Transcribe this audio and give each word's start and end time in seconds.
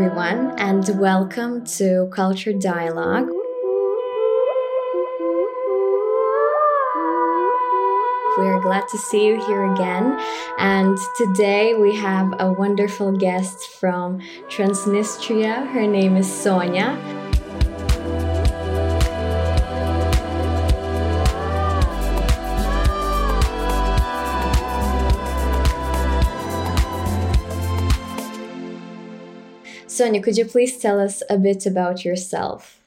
Everyone, 0.00 0.54
and 0.60 0.88
welcome 1.00 1.64
to 1.64 2.08
Culture 2.12 2.52
Dialogue. 2.52 3.26
We 8.38 8.46
are 8.46 8.60
glad 8.60 8.86
to 8.90 8.96
see 8.96 9.26
you 9.26 9.44
here 9.46 9.64
again. 9.74 10.16
And 10.56 10.96
today 11.16 11.74
we 11.74 11.96
have 11.96 12.32
a 12.38 12.52
wonderful 12.52 13.10
guest 13.10 13.70
from 13.70 14.20
Transnistria. 14.48 15.66
Her 15.72 15.88
name 15.88 16.16
is 16.16 16.32
Sonya. 16.32 17.17
Sonya, 29.98 30.22
could 30.22 30.38
you 30.38 30.44
please 30.44 30.78
tell 30.78 31.00
us 31.00 31.24
a 31.28 31.36
bit 31.36 31.66
about 31.66 32.04
yourself? 32.04 32.78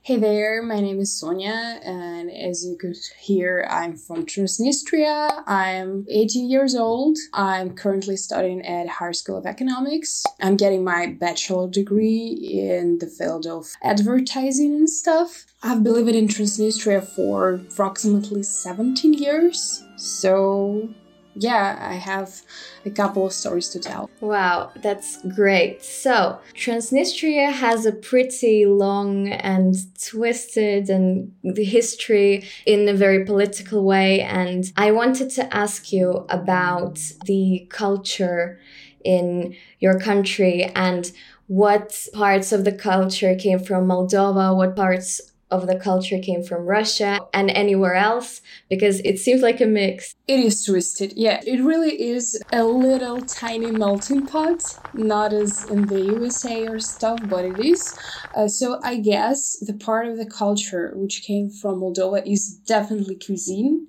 Hey 0.00 0.16
there, 0.16 0.62
my 0.62 0.80
name 0.80 0.98
is 0.98 1.14
Sonya, 1.14 1.80
and 1.84 2.30
as 2.30 2.64
you 2.64 2.78
could 2.78 2.96
hear, 3.18 3.68
I'm 3.68 3.94
from 3.94 4.24
Transnistria. 4.24 5.42
I'm 5.46 6.06
18 6.08 6.48
years 6.48 6.74
old. 6.74 7.18
I'm 7.34 7.74
currently 7.74 8.16
studying 8.16 8.64
at 8.64 8.88
Higher 8.88 9.12
School 9.12 9.36
of 9.36 9.44
Economics. 9.44 10.24
I'm 10.40 10.56
getting 10.56 10.82
my 10.82 11.08
bachelor 11.08 11.68
degree 11.68 12.32
in 12.50 13.00
the 13.00 13.06
field 13.06 13.46
of 13.46 13.74
advertising 13.82 14.72
and 14.76 14.88
stuff. 14.88 15.44
I've 15.62 15.84
been 15.84 15.92
living 15.92 16.14
in 16.14 16.26
Transnistria 16.26 17.06
for 17.06 17.56
approximately 17.56 18.44
17 18.44 19.12
years, 19.12 19.84
so 19.96 20.88
yeah, 21.40 21.78
I 21.80 21.94
have 21.94 22.42
a 22.84 22.90
couple 22.90 23.24
of 23.26 23.32
stories 23.32 23.70
to 23.70 23.78
tell. 23.78 24.10
Wow, 24.20 24.72
that's 24.76 25.18
great. 25.34 25.82
So, 25.82 26.38
Transnistria 26.54 27.50
has 27.50 27.86
a 27.86 27.92
pretty 27.92 28.66
long 28.66 29.28
and 29.28 29.74
twisted 30.02 30.90
and 30.90 31.32
the 31.42 31.64
history 31.64 32.44
in 32.66 32.88
a 32.88 32.94
very 32.94 33.24
political 33.24 33.84
way 33.84 34.20
and 34.20 34.70
I 34.76 34.92
wanted 34.92 35.30
to 35.30 35.54
ask 35.54 35.92
you 35.92 36.26
about 36.28 36.98
the 37.24 37.66
culture 37.70 38.60
in 39.02 39.56
your 39.78 39.98
country 39.98 40.64
and 40.74 41.10
what 41.46 42.06
parts 42.12 42.52
of 42.52 42.64
the 42.64 42.72
culture 42.72 43.34
came 43.34 43.58
from 43.58 43.88
Moldova, 43.88 44.54
what 44.54 44.76
parts 44.76 45.29
of 45.50 45.66
the 45.66 45.76
culture 45.78 46.18
came 46.18 46.42
from 46.42 46.66
Russia 46.66 47.18
and 47.32 47.50
anywhere 47.50 47.94
else 47.94 48.40
because 48.68 49.00
it 49.00 49.18
seems 49.18 49.42
like 49.42 49.60
a 49.60 49.66
mix. 49.66 50.14
It 50.26 50.40
is 50.40 50.64
twisted. 50.64 51.14
Yeah, 51.16 51.40
it 51.46 51.60
really 51.60 52.00
is 52.00 52.40
a 52.52 52.64
little 52.64 53.26
tiny 53.26 53.70
melting 53.72 54.26
pot, 54.26 54.62
not 54.92 55.32
as 55.32 55.64
in 55.68 55.86
the 55.86 56.00
USA 56.14 56.66
or 56.66 56.78
stuff, 56.78 57.20
but 57.24 57.44
it 57.44 57.58
is. 57.58 57.98
Uh, 58.34 58.48
so 58.48 58.80
I 58.84 58.96
guess 58.96 59.56
the 59.60 59.74
part 59.74 60.06
of 60.06 60.16
the 60.16 60.26
culture 60.26 60.92
which 60.94 61.22
came 61.22 61.50
from 61.50 61.80
Moldova 61.80 62.26
is 62.26 62.48
definitely 62.54 63.16
cuisine 63.16 63.86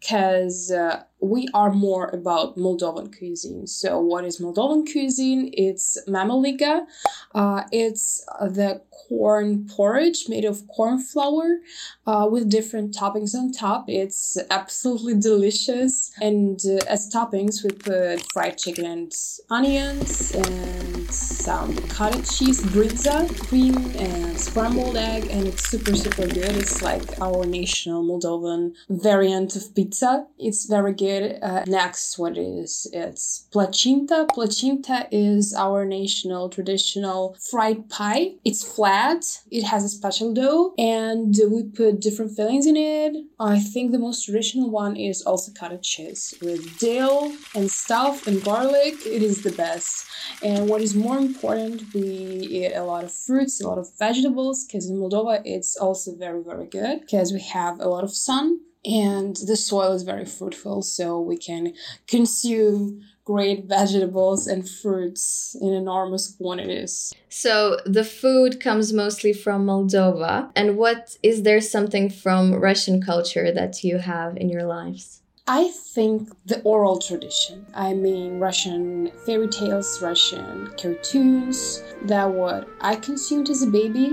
because 0.00 0.70
uh, 0.70 1.02
we 1.20 1.48
are 1.54 1.72
more 1.72 2.08
about 2.08 2.56
Moldovan 2.56 3.16
cuisine. 3.16 3.66
So, 3.66 3.98
what 3.98 4.24
is 4.24 4.40
Moldovan 4.40 4.90
cuisine? 4.90 5.50
It's 5.52 5.96
mamaliga. 6.06 6.86
Uh, 7.34 7.62
it's 7.72 8.24
the 8.40 8.82
corn 9.08 9.66
porridge 9.66 10.28
made 10.28 10.44
of 10.44 10.66
corn 10.68 10.98
flour 10.98 11.58
uh, 12.06 12.28
with 12.30 12.48
different 12.50 12.94
toppings 12.94 13.34
on 13.34 13.52
top. 13.52 13.84
It's 13.88 14.36
absolutely 14.50 15.18
delicious. 15.30 16.10
And 16.20 16.60
uh, 16.66 16.84
as 16.88 17.10
toppings, 17.10 17.62
we 17.64 17.70
put 17.70 18.30
fried 18.32 18.58
chicken 18.58 18.84
and 18.84 19.12
onions 19.50 20.32
and 20.32 21.10
some 21.12 21.76
cottage 21.88 22.28
cheese, 22.38 22.62
brynza, 22.62 23.28
cream, 23.48 23.76
and 23.96 24.38
scrambled 24.38 24.96
egg. 24.96 25.28
And 25.30 25.46
it's 25.46 25.68
super, 25.68 25.94
super 25.94 26.26
good. 26.26 26.56
It's 26.56 26.82
like 26.82 27.20
our 27.20 27.44
national 27.46 28.04
Moldovan 28.04 28.74
variant 28.88 29.56
of 29.56 29.74
pizza. 29.74 30.26
It's 30.38 30.66
very 30.66 30.92
good 30.92 31.13
it. 31.22 31.42
Uh, 31.42 31.64
next, 31.66 32.18
what 32.18 32.36
is 32.36 32.86
it's 32.92 33.46
placinta. 33.52 34.26
Placinta 34.32 35.08
is 35.10 35.54
our 35.54 35.84
national 35.84 36.48
traditional 36.48 37.36
fried 37.50 37.88
pie. 37.88 38.34
It's 38.44 38.62
flat. 38.64 39.24
It 39.50 39.64
has 39.64 39.84
a 39.84 39.88
special 39.88 40.32
dough, 40.32 40.74
and 40.78 41.34
we 41.50 41.64
put 41.64 42.00
different 42.00 42.32
fillings 42.36 42.66
in 42.66 42.76
it. 42.76 43.16
I 43.38 43.58
think 43.58 43.92
the 43.92 43.98
most 43.98 44.24
traditional 44.24 44.70
one 44.70 44.96
is 44.96 45.22
also 45.22 45.52
cottage 45.52 45.88
cheese 45.88 46.34
with 46.42 46.78
dill 46.78 47.32
and 47.54 47.70
stuff 47.70 48.26
and 48.26 48.42
garlic. 48.42 48.94
It 49.06 49.22
is 49.22 49.42
the 49.42 49.52
best. 49.52 50.06
And 50.42 50.68
what 50.68 50.80
is 50.80 50.94
more 50.94 51.18
important, 51.18 51.82
we 51.94 52.02
eat 52.02 52.72
a 52.72 52.82
lot 52.82 53.04
of 53.04 53.12
fruits, 53.12 53.60
a 53.60 53.68
lot 53.68 53.78
of 53.78 53.88
vegetables, 53.98 54.64
because 54.64 54.88
in 54.88 54.96
Moldova 54.96 55.42
it's 55.44 55.76
also 55.76 56.14
very 56.14 56.42
very 56.42 56.66
good 56.66 57.00
because 57.00 57.32
we 57.32 57.40
have 57.40 57.80
a 57.80 57.88
lot 57.88 58.04
of 58.04 58.12
sun 58.14 58.60
and 58.84 59.36
the 59.46 59.56
soil 59.56 59.92
is 59.92 60.02
very 60.02 60.24
fruitful 60.24 60.82
so 60.82 61.20
we 61.20 61.36
can 61.36 61.74
consume 62.06 63.02
great 63.24 63.64
vegetables 63.64 64.46
and 64.46 64.68
fruits 64.68 65.56
in 65.60 65.72
enormous 65.72 66.34
quantities. 66.36 67.12
So 67.30 67.78
the 67.86 68.04
food 68.04 68.60
comes 68.60 68.92
mostly 68.92 69.32
from 69.32 69.66
Moldova. 69.66 70.50
And 70.54 70.76
what 70.76 71.16
is 71.22 71.42
there 71.42 71.60
something 71.60 72.10
from 72.10 72.54
Russian 72.54 73.00
culture 73.00 73.50
that 73.50 73.82
you 73.82 73.98
have 73.98 74.36
in 74.36 74.50
your 74.50 74.64
lives? 74.64 75.22
I 75.46 75.68
think 75.68 76.30
the 76.46 76.62
oral 76.62 76.98
tradition. 76.98 77.66
I 77.74 77.92
mean, 77.92 78.38
Russian 78.38 79.10
fairy 79.26 79.48
tales, 79.48 80.00
Russian 80.00 80.70
cartoons. 80.80 81.82
That 82.04 82.30
what 82.30 82.68
I 82.80 82.96
consumed 82.96 83.50
as 83.50 83.62
a 83.62 83.66
baby. 83.66 84.12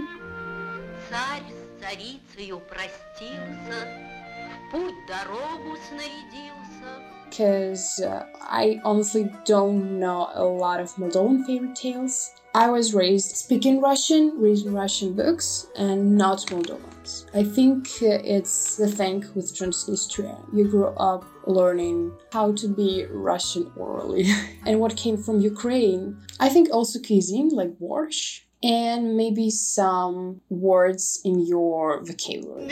Because 7.30 8.00
uh, 8.00 8.26
I 8.42 8.80
honestly 8.86 9.30
don't 9.46 10.00
know 10.00 10.30
a 10.34 10.46
lot 10.46 10.80
of 10.80 10.94
Moldovan 10.96 11.46
fairy 11.46 11.74
tales. 11.74 12.34
I 12.56 12.70
was 12.70 12.94
raised 12.94 13.36
speaking 13.36 13.82
Russian, 13.82 14.38
reading 14.38 14.74
Russian 14.74 15.14
books, 15.14 15.68
and 15.76 16.18
not 16.18 16.40
Moldovans. 16.48 17.26
I 17.34 17.44
think 17.44 17.88
uh, 18.02 18.22
it's 18.24 18.78
the 18.78 18.88
thing 18.88 19.26
with 19.36 19.54
Transnistria. 19.54 20.38
You 20.54 20.70
grew 20.70 20.88
up 20.88 21.26
learning 21.48 22.14
how 22.32 22.54
to 22.54 22.68
be 22.68 23.06
Russian 23.10 23.72
orally. 23.76 24.28
and 24.66 24.80
what 24.80 24.96
came 24.96 25.18
from 25.18 25.42
Ukraine, 25.42 26.18
I 26.40 26.48
think 26.48 26.70
also 26.72 27.00
cuisine 27.00 27.50
like 27.50 27.78
borscht 27.78 28.44
and 28.64 29.18
maybe 29.18 29.50
some 29.50 30.42
words 30.50 31.20
in 31.24 31.40
your 31.40 32.04
vocabulary. 32.04 32.68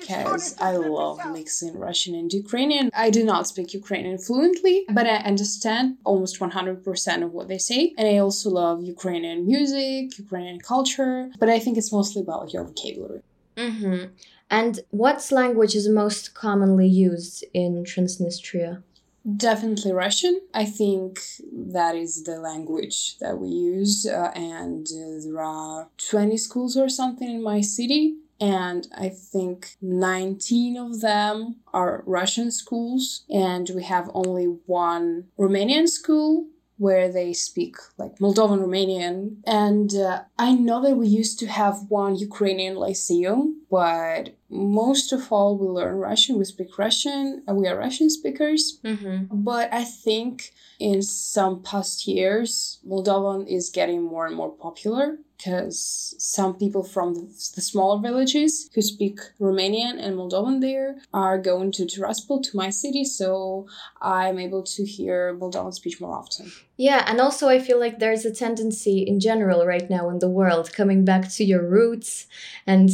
Because 0.00 0.56
I 0.60 0.76
love 0.76 1.18
mixing 1.32 1.78
Russian 1.78 2.14
and 2.14 2.32
Ukrainian. 2.32 2.90
I 2.94 3.10
do 3.10 3.24
not 3.24 3.46
speak 3.46 3.72
Ukrainian 3.72 4.18
fluently, 4.18 4.84
but 4.90 5.06
I 5.06 5.16
understand 5.16 5.96
almost 6.04 6.38
100% 6.38 7.22
of 7.24 7.32
what 7.32 7.48
they 7.48 7.58
say. 7.58 7.94
And 7.96 8.06
I 8.06 8.18
also 8.18 8.50
love 8.50 8.82
Ukrainian 8.82 9.46
music, 9.46 10.18
Ukrainian 10.18 10.60
culture, 10.60 11.30
but 11.38 11.48
I 11.48 11.58
think 11.58 11.78
it's 11.78 11.92
mostly 11.92 12.20
about 12.22 12.52
your 12.52 12.64
vocabulary. 12.64 13.22
Mm-hmm. 13.56 14.12
And 14.50 14.80
what 14.90 15.26
language 15.32 15.74
is 15.74 15.88
most 15.88 16.34
commonly 16.34 16.86
used 16.86 17.44
in 17.54 17.84
Transnistria? 17.84 18.82
Definitely 19.24 19.92
Russian. 19.92 20.40
I 20.52 20.66
think 20.66 21.18
that 21.50 21.96
is 21.96 22.24
the 22.24 22.38
language 22.38 23.16
that 23.20 23.38
we 23.38 23.48
use, 23.48 24.04
uh, 24.06 24.30
and 24.34 24.86
uh, 24.86 25.24
there 25.24 25.40
are 25.40 25.88
20 25.96 26.36
schools 26.36 26.76
or 26.76 26.90
something 26.90 27.30
in 27.30 27.42
my 27.42 27.62
city, 27.62 28.16
and 28.38 28.86
I 28.94 29.08
think 29.08 29.76
19 29.80 30.76
of 30.76 31.00
them 31.00 31.56
are 31.72 32.02
Russian 32.04 32.50
schools, 32.50 33.24
and 33.30 33.70
we 33.74 33.84
have 33.84 34.10
only 34.12 34.44
one 34.66 35.28
Romanian 35.38 35.88
school 35.88 36.48
where 36.76 37.10
they 37.10 37.32
speak 37.32 37.76
like 37.96 38.18
Moldovan 38.18 38.60
Romanian. 38.60 39.36
And 39.46 39.94
uh, 39.94 40.22
I 40.38 40.52
know 40.54 40.82
that 40.82 40.96
we 40.96 41.06
used 41.06 41.38
to 41.38 41.46
have 41.46 41.86
one 41.88 42.16
Ukrainian 42.16 42.74
lyceum, 42.74 43.62
but 43.70 44.36
most 44.50 45.12
of 45.12 45.32
all, 45.32 45.56
we 45.58 45.66
learn 45.66 45.96
Russian. 45.96 46.38
We 46.38 46.44
speak 46.44 46.78
Russian. 46.78 47.42
We 47.48 47.66
are 47.66 47.76
Russian 47.76 48.10
speakers. 48.10 48.78
Mm-hmm. 48.84 49.42
But 49.42 49.72
I 49.72 49.84
think 49.84 50.52
in 50.78 51.02
some 51.02 51.62
past 51.62 52.06
years, 52.06 52.78
Moldovan 52.86 53.46
is 53.46 53.70
getting 53.70 54.02
more 54.02 54.26
and 54.26 54.36
more 54.36 54.50
popular 54.50 55.18
because 55.36 56.14
some 56.18 56.54
people 56.54 56.82
from 56.82 57.14
the, 57.14 57.20
the, 57.54 57.60
smaller 57.60 58.00
villages 58.00 58.70
who 58.74 58.80
speak 58.80 59.18
Romanian 59.40 59.98
and 59.98 60.16
Moldovan 60.16 60.60
there 60.60 60.96
are 61.12 61.38
going 61.38 61.72
to 61.72 61.84
Tiraspol, 61.84 62.42
to 62.44 62.56
my 62.56 62.70
city, 62.70 63.04
so 63.04 63.66
I'm 64.00 64.38
able 64.38 64.62
to 64.62 64.84
hear 64.84 65.36
Moldovan 65.36 65.74
speech 65.74 66.00
more 66.00 66.16
often. 66.16 66.52
Yeah, 66.76 67.04
and 67.06 67.20
also 67.20 67.48
I 67.48 67.58
feel 67.58 67.78
like 67.78 67.98
there's 67.98 68.24
a 68.24 68.34
tendency 68.34 69.02
in 69.02 69.20
general 69.20 69.66
right 69.66 69.88
now 69.88 70.08
in 70.08 70.18
the 70.18 70.28
world 70.28 70.72
coming 70.72 71.04
back 71.04 71.30
to 71.32 71.44
your 71.44 71.64
roots 71.68 72.26
and 72.66 72.90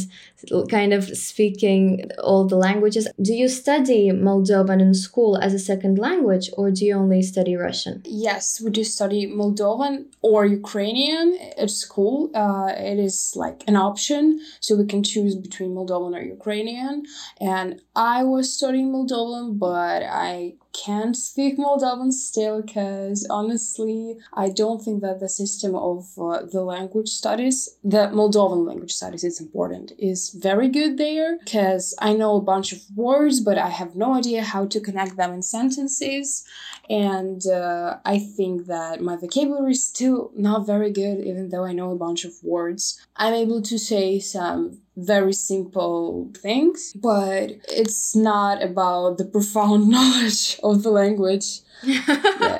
kind 0.69 0.93
of 0.93 1.05
speak 1.17 1.50
speaking 1.51 2.09
all 2.23 2.47
the 2.47 2.55
languages. 2.55 3.07
Do 3.21 3.33
you 3.33 3.47
study 3.47 4.11
Moldovan 4.11 4.81
in 4.81 4.93
school 4.93 5.37
as 5.37 5.53
a 5.53 5.59
second 5.59 5.97
language 5.97 6.49
or 6.57 6.71
do 6.71 6.85
you 6.85 6.95
only 6.95 7.21
study 7.21 7.55
Russian? 7.55 8.01
Yes, 8.05 8.61
we 8.63 8.71
do 8.71 8.83
study 8.83 9.27
Moldovan 9.27 10.05
or 10.21 10.45
Ukrainian 10.45 11.37
at 11.57 11.69
school. 11.69 12.31
Uh, 12.33 12.71
it 12.77 12.99
is 12.99 13.33
like 13.35 13.63
an 13.67 13.75
option, 13.75 14.39
so 14.59 14.75
we 14.75 14.85
can 14.85 15.03
choose 15.03 15.35
between 15.35 15.71
Moldovan 15.71 16.13
or 16.17 16.21
Ukrainian. 16.21 17.03
And 17.39 17.81
I 17.95 18.23
was 18.23 18.53
studying 18.57 18.91
Moldovan, 18.91 19.59
but 19.59 20.03
I 20.03 20.55
can't 20.73 21.15
speak 21.15 21.57
Moldovan 21.57 22.11
still 22.11 22.61
because 22.61 23.25
honestly, 23.29 24.17
I 24.33 24.49
don't 24.49 24.81
think 24.81 25.01
that 25.01 25.19
the 25.19 25.29
system 25.29 25.75
of 25.75 26.07
uh, 26.17 26.43
the 26.45 26.61
language 26.61 27.09
studies, 27.09 27.69
the 27.83 28.09
Moldovan 28.13 28.65
language 28.67 28.93
studies, 28.93 29.23
it's 29.23 29.41
important, 29.41 29.91
is 29.97 30.29
very 30.29 30.69
good 30.69 30.97
there 30.97 31.37
because 31.39 31.95
I 31.99 32.13
know 32.13 32.35
a 32.35 32.41
bunch 32.41 32.71
of 32.71 32.79
words, 32.95 33.39
but 33.41 33.57
I 33.57 33.69
have 33.69 33.95
no 33.95 34.13
idea 34.13 34.43
how 34.43 34.65
to 34.67 34.79
connect 34.79 35.17
them 35.17 35.33
in 35.33 35.41
sentences. 35.41 36.43
And 36.91 37.47
uh, 37.47 37.99
I 38.03 38.19
think 38.19 38.65
that 38.65 38.99
my 38.99 39.15
vocabulary 39.15 39.71
is 39.71 39.87
still 39.87 40.31
not 40.35 40.67
very 40.67 40.91
good, 40.91 41.21
even 41.21 41.47
though 41.47 41.63
I 41.63 41.71
know 41.71 41.91
a 41.91 41.95
bunch 41.95 42.25
of 42.25 42.33
words. 42.43 42.99
I'm 43.15 43.33
able 43.33 43.61
to 43.61 43.79
say 43.79 44.19
some 44.19 44.81
very 44.97 45.31
simple 45.31 46.29
things, 46.37 46.91
but 46.93 47.51
it's 47.69 48.13
not 48.13 48.61
about 48.61 49.17
the 49.17 49.23
profound 49.35 49.87
knowledge 49.87 50.59
of 50.63 50.83
the 50.83 50.91
language 50.91 51.61
yeah, 51.81 52.03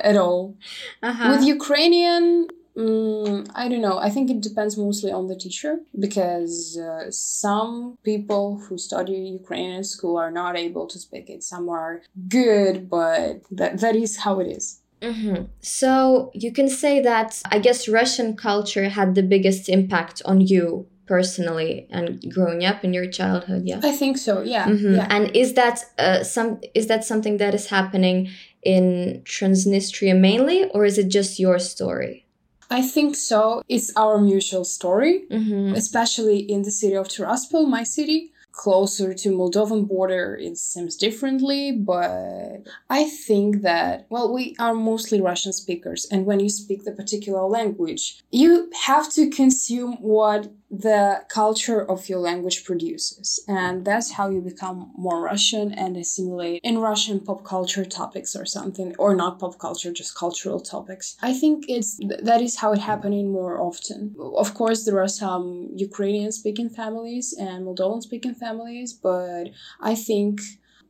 at 0.02 0.16
all. 0.16 0.56
Uh-huh. 1.02 1.28
With 1.36 1.46
Ukrainian, 1.46 2.48
Mm, 2.76 3.50
I 3.54 3.68
don't 3.68 3.82
know. 3.82 3.98
I 3.98 4.08
think 4.08 4.30
it 4.30 4.40
depends 4.40 4.78
mostly 4.78 5.12
on 5.12 5.26
the 5.26 5.36
teacher 5.36 5.80
because 5.98 6.78
uh, 6.78 7.10
some 7.10 7.98
people 8.02 8.58
who 8.58 8.78
study 8.78 9.12
Ukrainian 9.12 9.84
school 9.84 10.16
are 10.16 10.30
not 10.30 10.56
able 10.56 10.86
to 10.86 10.98
speak 10.98 11.28
it. 11.28 11.42
Some 11.42 11.68
are 11.68 12.02
good, 12.28 12.88
but 12.88 13.42
that, 13.50 13.80
that 13.80 13.94
is 13.94 14.18
how 14.18 14.40
it 14.40 14.46
is. 14.46 14.80
Mm-hmm. 15.02 15.44
So 15.60 16.30
you 16.32 16.52
can 16.52 16.68
say 16.68 17.00
that 17.00 17.42
I 17.50 17.58
guess 17.58 17.88
Russian 17.88 18.36
culture 18.36 18.88
had 18.88 19.14
the 19.14 19.22
biggest 19.22 19.68
impact 19.68 20.22
on 20.24 20.40
you 20.40 20.86
personally 21.06 21.88
and 21.90 22.32
growing 22.32 22.64
up 22.64 22.84
in 22.84 22.94
your 22.94 23.06
childhood 23.06 23.62
yeah 23.64 23.80
i 23.82 23.90
think 23.90 24.16
so 24.16 24.40
yeah, 24.40 24.66
mm-hmm. 24.66 24.94
yeah. 24.94 25.06
and 25.10 25.34
is 25.36 25.54
that 25.54 25.84
uh, 25.98 26.22
some 26.22 26.60
is 26.74 26.86
that 26.86 27.04
something 27.04 27.38
that 27.38 27.54
is 27.54 27.66
happening 27.66 28.30
in 28.62 29.20
transnistria 29.24 30.16
mainly 30.18 30.70
or 30.70 30.84
is 30.84 30.98
it 30.98 31.08
just 31.08 31.40
your 31.40 31.58
story 31.58 32.24
I 32.72 32.80
think 32.80 33.16
so. 33.16 33.62
It's 33.68 33.92
our 33.96 34.18
mutual 34.18 34.64
story, 34.64 35.24
mm-hmm. 35.30 35.74
especially 35.74 36.38
in 36.38 36.62
the 36.62 36.70
city 36.70 36.96
of 36.96 37.06
Tiraspol, 37.08 37.68
my 37.68 37.84
city. 37.84 38.32
Closer 38.52 39.14
to 39.14 39.30
Moldovan 39.30 39.88
border, 39.88 40.36
it 40.36 40.58
seems 40.58 40.94
differently, 40.96 41.72
but 41.72 42.66
I 42.90 43.04
think 43.04 43.62
that, 43.62 44.06
well, 44.10 44.30
we 44.30 44.54
are 44.58 44.74
mostly 44.74 45.22
Russian 45.22 45.54
speakers, 45.54 46.06
and 46.12 46.26
when 46.26 46.38
you 46.38 46.50
speak 46.50 46.84
the 46.84 46.92
particular 46.92 47.44
language, 47.44 48.20
you 48.30 48.70
have 48.88 49.10
to 49.14 49.30
consume 49.30 49.92
what 50.02 50.52
the 50.72 51.22
culture 51.28 51.82
of 51.84 52.08
your 52.08 52.18
language 52.18 52.64
produces. 52.64 53.38
And 53.46 53.84
that's 53.84 54.12
how 54.12 54.30
you 54.30 54.40
become 54.40 54.90
more 54.96 55.20
Russian 55.20 55.70
and 55.74 55.98
assimilate 55.98 56.62
in 56.64 56.78
Russian 56.78 57.20
pop 57.20 57.44
culture 57.44 57.84
topics 57.84 58.34
or 58.34 58.46
something, 58.46 58.96
or 58.98 59.14
not 59.14 59.38
pop 59.38 59.58
culture, 59.58 59.92
just 59.92 60.16
cultural 60.16 60.60
topics. 60.60 61.16
I 61.20 61.34
think 61.34 61.66
it's 61.68 62.00
that 62.22 62.40
is 62.40 62.56
how 62.56 62.72
it 62.72 62.78
happening 62.78 63.30
more 63.30 63.60
often. 63.60 64.16
Of 64.18 64.54
course, 64.54 64.86
there 64.86 64.98
are 64.98 65.08
some 65.08 65.68
Ukrainian 65.76 66.32
speaking 66.32 66.70
families 66.70 67.34
and 67.38 67.66
Moldovan 67.66 68.02
speaking 68.02 68.34
families, 68.34 68.94
but 68.94 69.50
I 69.78 69.94
think 69.94 70.40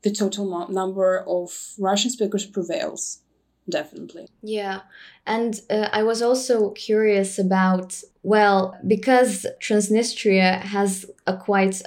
the 0.02 0.12
total 0.12 0.69
number 0.69 1.25
of 1.26 1.50
Russian 1.79 2.11
speakers 2.11 2.46
prevails 2.46 3.21
definitely. 3.69 4.29
Yeah. 4.43 4.81
And 5.26 5.61
uh, 5.70 5.88
I 5.93 6.03
was 6.03 6.23
also 6.23 6.70
curious 6.70 7.38
about, 7.38 8.00
well, 8.23 8.76
because 8.87 9.47
Transnistria 9.61 10.61
has 10.61 11.06
a 11.26 11.37
quite 11.37 11.82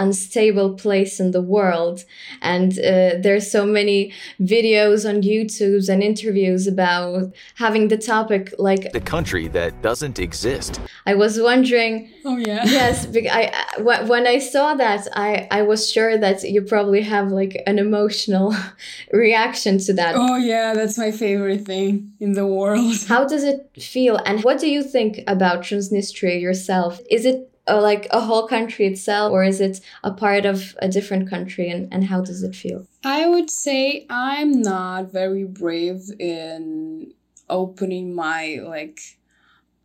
unstable 0.00 0.74
place 0.74 1.20
in 1.20 1.30
the 1.30 1.42
world. 1.42 2.04
And 2.40 2.72
uh, 2.78 3.20
there's 3.24 3.50
so 3.50 3.64
many 3.64 4.12
videos 4.40 5.08
on 5.08 5.22
YouTube 5.22 5.88
and 5.88 6.02
interviews 6.02 6.66
about 6.66 7.32
having 7.56 7.88
the 7.88 7.98
topic 7.98 8.52
like 8.58 8.92
the 8.92 9.00
country 9.00 9.46
that 9.48 9.82
doesn't 9.82 10.18
exist. 10.18 10.80
I 11.06 11.14
was 11.14 11.38
wondering. 11.40 12.10
Oh 12.24 12.38
yeah. 12.38 12.64
Yes, 12.80 13.06
I, 13.14 13.52
I 13.78 14.02
when 14.02 14.26
I 14.26 14.38
saw 14.38 14.74
that, 14.74 15.06
I 15.14 15.46
I 15.50 15.62
was 15.62 15.90
sure 15.90 16.16
that 16.18 16.42
you 16.42 16.62
probably 16.62 17.02
have 17.02 17.30
like 17.30 17.62
an 17.66 17.78
emotional 17.78 18.54
reaction 19.12 19.78
to 19.86 19.92
that. 19.94 20.14
Oh 20.16 20.36
yeah, 20.36 20.72
that's 20.72 20.96
my 20.96 21.10
favorite 21.10 21.64
thing 21.66 22.12
in 22.20 22.32
the 22.32 22.46
world. 22.46 22.96
How 23.08 23.26
does 23.26 23.44
it 23.44 23.70
feel, 23.78 24.16
and 24.24 24.42
what 24.44 24.58
do 24.60 24.68
you 24.68 24.82
think 24.82 25.20
about 25.26 25.62
Transnistria 25.62 26.40
yourself? 26.40 27.00
Is 27.10 27.24
it 27.24 27.49
like 27.68 28.06
a 28.10 28.20
whole 28.20 28.46
country 28.46 28.86
itself 28.86 29.32
or 29.32 29.44
is 29.44 29.60
it 29.60 29.80
a 30.02 30.10
part 30.10 30.44
of 30.44 30.74
a 30.80 30.88
different 30.88 31.28
country 31.28 31.68
and, 31.68 31.92
and 31.92 32.04
how 32.04 32.20
does 32.20 32.42
it 32.42 32.54
feel 32.54 32.86
i 33.04 33.28
would 33.28 33.50
say 33.50 34.06
i'm 34.10 34.60
not 34.60 35.12
very 35.12 35.44
brave 35.44 36.10
in 36.18 37.12
opening 37.48 38.14
my 38.14 38.58
like 38.64 39.00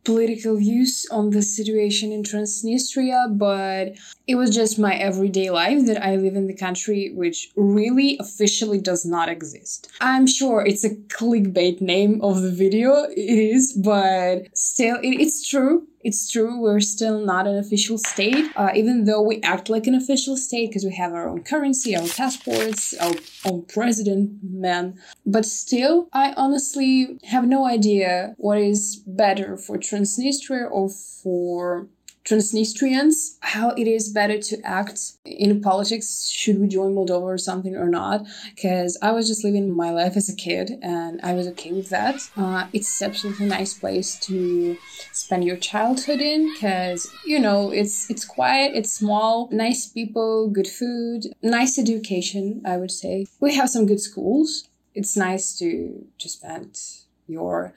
political 0.06 0.56
views 0.56 1.04
on 1.10 1.30
the 1.30 1.42
situation 1.42 2.12
in 2.12 2.22
Transnistria, 2.22 3.36
but 3.36 3.96
it 4.28 4.36
was 4.36 4.54
just 4.54 4.78
my 4.78 4.94
everyday 4.94 5.50
life 5.50 5.84
that 5.86 6.02
I 6.02 6.14
live 6.14 6.36
in 6.36 6.46
the 6.46 6.56
country, 6.56 7.10
which 7.12 7.50
really 7.56 8.16
officially 8.20 8.80
does 8.80 9.04
not 9.04 9.28
exist. 9.28 9.90
I'm 10.00 10.28
sure 10.28 10.64
it's 10.64 10.84
a 10.84 10.94
clickbait 10.94 11.80
name 11.80 12.20
of 12.22 12.40
the 12.40 12.52
video, 12.52 13.02
it 13.10 13.18
is, 13.18 13.72
but 13.72 14.46
still, 14.56 14.96
it, 15.02 15.20
it's 15.20 15.46
true. 15.46 15.86
It's 16.06 16.30
true, 16.30 16.60
we're 16.60 16.78
still 16.78 17.18
not 17.18 17.48
an 17.48 17.56
official 17.56 17.98
state, 17.98 18.52
uh, 18.54 18.70
even 18.76 19.06
though 19.06 19.20
we 19.20 19.40
act 19.42 19.68
like 19.68 19.88
an 19.88 19.94
official 19.96 20.36
state 20.36 20.68
because 20.68 20.84
we 20.84 20.94
have 20.94 21.12
our 21.12 21.28
own 21.28 21.42
currency, 21.42 21.96
our 21.96 22.06
passports, 22.06 22.94
our 23.00 23.14
own 23.44 23.64
president, 23.64 24.38
man. 24.40 25.00
But 25.26 25.44
still, 25.44 26.08
I 26.12 26.32
honestly 26.36 27.18
have 27.24 27.44
no 27.44 27.66
idea 27.66 28.36
what 28.38 28.58
is 28.58 29.02
better 29.04 29.56
for 29.56 29.78
Transnistria 29.78 30.70
or 30.70 30.90
for 30.90 31.88
Transnistrians, 32.26 33.36
how 33.40 33.70
it 33.70 33.86
is 33.86 34.08
better 34.08 34.38
to 34.38 34.60
act 34.64 35.12
in 35.24 35.60
politics. 35.60 36.28
Should 36.28 36.60
we 36.60 36.66
join 36.66 36.92
Moldova 36.92 37.22
or 37.22 37.38
something 37.38 37.76
or 37.76 37.88
not? 37.88 38.26
Because 38.52 38.98
I 39.00 39.12
was 39.12 39.28
just 39.28 39.44
living 39.44 39.70
my 39.70 39.90
life 39.90 40.16
as 40.16 40.28
a 40.28 40.34
kid 40.34 40.72
and 40.82 41.20
I 41.22 41.34
was 41.34 41.46
okay 41.48 41.72
with 41.72 41.88
that. 41.90 42.16
Uh, 42.36 42.66
it's 42.72 43.00
absolutely 43.00 43.46
nice 43.46 43.74
place 43.74 44.18
to 44.20 44.76
spend 45.12 45.44
your 45.44 45.56
childhood 45.56 46.20
in 46.20 46.52
because 46.52 47.08
you 47.24 47.38
know 47.38 47.70
it's 47.70 48.10
it's 48.10 48.24
quiet, 48.24 48.72
it's 48.74 48.92
small, 48.92 49.48
nice 49.52 49.86
people, 49.86 50.48
good 50.50 50.68
food, 50.68 51.26
nice 51.42 51.78
education. 51.78 52.60
I 52.66 52.76
would 52.76 52.90
say 52.90 53.26
we 53.38 53.54
have 53.54 53.70
some 53.70 53.86
good 53.86 54.00
schools. 54.00 54.68
It's 54.94 55.16
nice 55.16 55.56
to 55.58 56.06
to 56.18 56.28
spend 56.28 56.80
your 57.28 57.72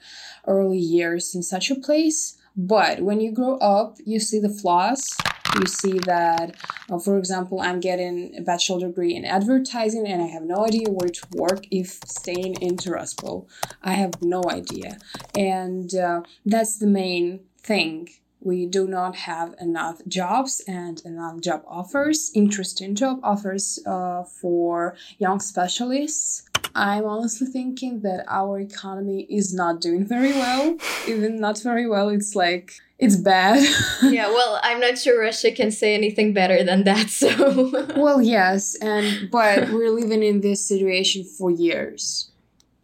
early 0.46 0.78
years 0.78 1.34
in 1.34 1.42
such 1.42 1.70
a 1.70 1.74
place 1.74 2.36
but 2.66 3.00
when 3.00 3.20
you 3.20 3.32
grow 3.32 3.56
up, 3.58 3.96
you 4.04 4.20
see 4.20 4.38
the 4.38 4.50
flaws. 4.50 5.16
You 5.58 5.66
see 5.66 5.98
that, 6.00 6.54
uh, 6.90 6.98
for 6.98 7.18
example, 7.18 7.60
I'm 7.60 7.80
getting 7.80 8.36
a 8.36 8.42
bachelor 8.42 8.86
degree 8.86 9.16
in 9.16 9.24
advertising 9.24 10.06
and 10.06 10.22
I 10.22 10.26
have 10.26 10.42
no 10.42 10.64
idea 10.66 10.88
where 10.88 11.08
to 11.08 11.26
work 11.32 11.64
if 11.70 11.98
staying 12.06 12.56
in 12.56 12.76
Tiraspol. 12.76 13.48
I 13.82 13.94
have 13.94 14.22
no 14.22 14.44
idea. 14.48 14.98
And 15.34 15.92
uh, 15.94 16.22
that's 16.44 16.78
the 16.78 16.86
main 16.86 17.40
thing 17.62 18.08
we 18.40 18.66
do 18.66 18.86
not 18.86 19.16
have 19.16 19.54
enough 19.60 20.00
jobs 20.08 20.62
and 20.66 21.00
enough 21.04 21.40
job 21.40 21.62
offers, 21.66 22.30
interesting 22.34 22.94
job 22.94 23.20
offers 23.22 23.78
uh, 23.86 24.24
for 24.24 24.96
young 25.18 25.40
specialists. 25.40 26.42
I'm 26.74 27.04
honestly 27.04 27.46
thinking 27.46 28.00
that 28.02 28.24
our 28.28 28.60
economy 28.60 29.26
is 29.28 29.52
not 29.52 29.80
doing 29.80 30.06
very 30.06 30.32
well. 30.32 30.76
Even 31.08 31.40
not 31.40 31.60
very 31.62 31.88
well, 31.88 32.08
it's 32.08 32.34
like 32.34 32.72
it's 32.98 33.16
bad. 33.16 33.62
yeah, 34.02 34.28
well, 34.28 34.60
I'm 34.62 34.80
not 34.80 34.98
sure 34.98 35.20
Russia 35.20 35.50
can 35.50 35.70
say 35.70 35.94
anything 35.94 36.32
better 36.32 36.62
than 36.62 36.84
that. 36.84 37.10
So, 37.10 37.70
well, 37.96 38.20
yes, 38.20 38.76
and 38.80 39.30
but 39.30 39.70
we're 39.72 39.90
living 39.90 40.22
in 40.22 40.40
this 40.40 40.66
situation 40.66 41.24
for 41.24 41.50
years, 41.50 42.30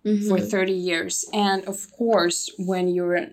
mm-hmm. 0.05 0.28
for 0.28 0.40
30 0.40 0.73
years, 0.73 1.25
and 1.33 1.64
of 1.66 1.90
course, 1.93 2.50
when 2.59 2.88
you're 2.88 3.28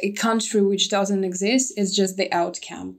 a 0.00 0.12
country 0.12 0.60
which 0.60 0.90
doesn't 0.90 1.24
exist 1.24 1.72
it's 1.76 1.94
just 1.94 2.16
the 2.16 2.32
outcome. 2.32 2.96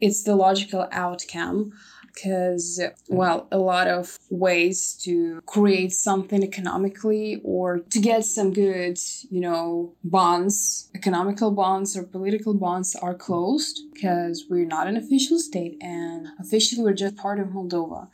It's 0.00 0.22
the 0.22 0.36
logical 0.36 0.88
outcome 0.92 1.72
because, 2.16 2.80
well, 3.08 3.46
a 3.52 3.58
lot 3.58 3.86
of 3.86 4.18
ways 4.30 4.98
to 5.04 5.40
create 5.46 5.92
something 5.92 6.42
economically 6.42 7.40
or 7.44 7.80
to 7.90 8.00
get 8.00 8.24
some 8.24 8.52
good, 8.52 8.98
you 9.30 9.40
know, 9.40 9.92
bonds, 10.02 10.90
economical 10.94 11.50
bonds 11.50 11.96
or 11.96 12.02
political 12.02 12.54
bonds 12.54 12.96
are 12.96 13.14
closed 13.14 13.82
because 13.92 14.46
we're 14.48 14.64
not 14.64 14.86
an 14.86 14.96
official 14.96 15.38
state 15.38 15.76
and 15.82 16.28
officially 16.40 16.82
we're 16.82 16.94
just 16.94 17.16
part 17.16 17.38
of 17.38 17.48
Moldova. 17.48 18.08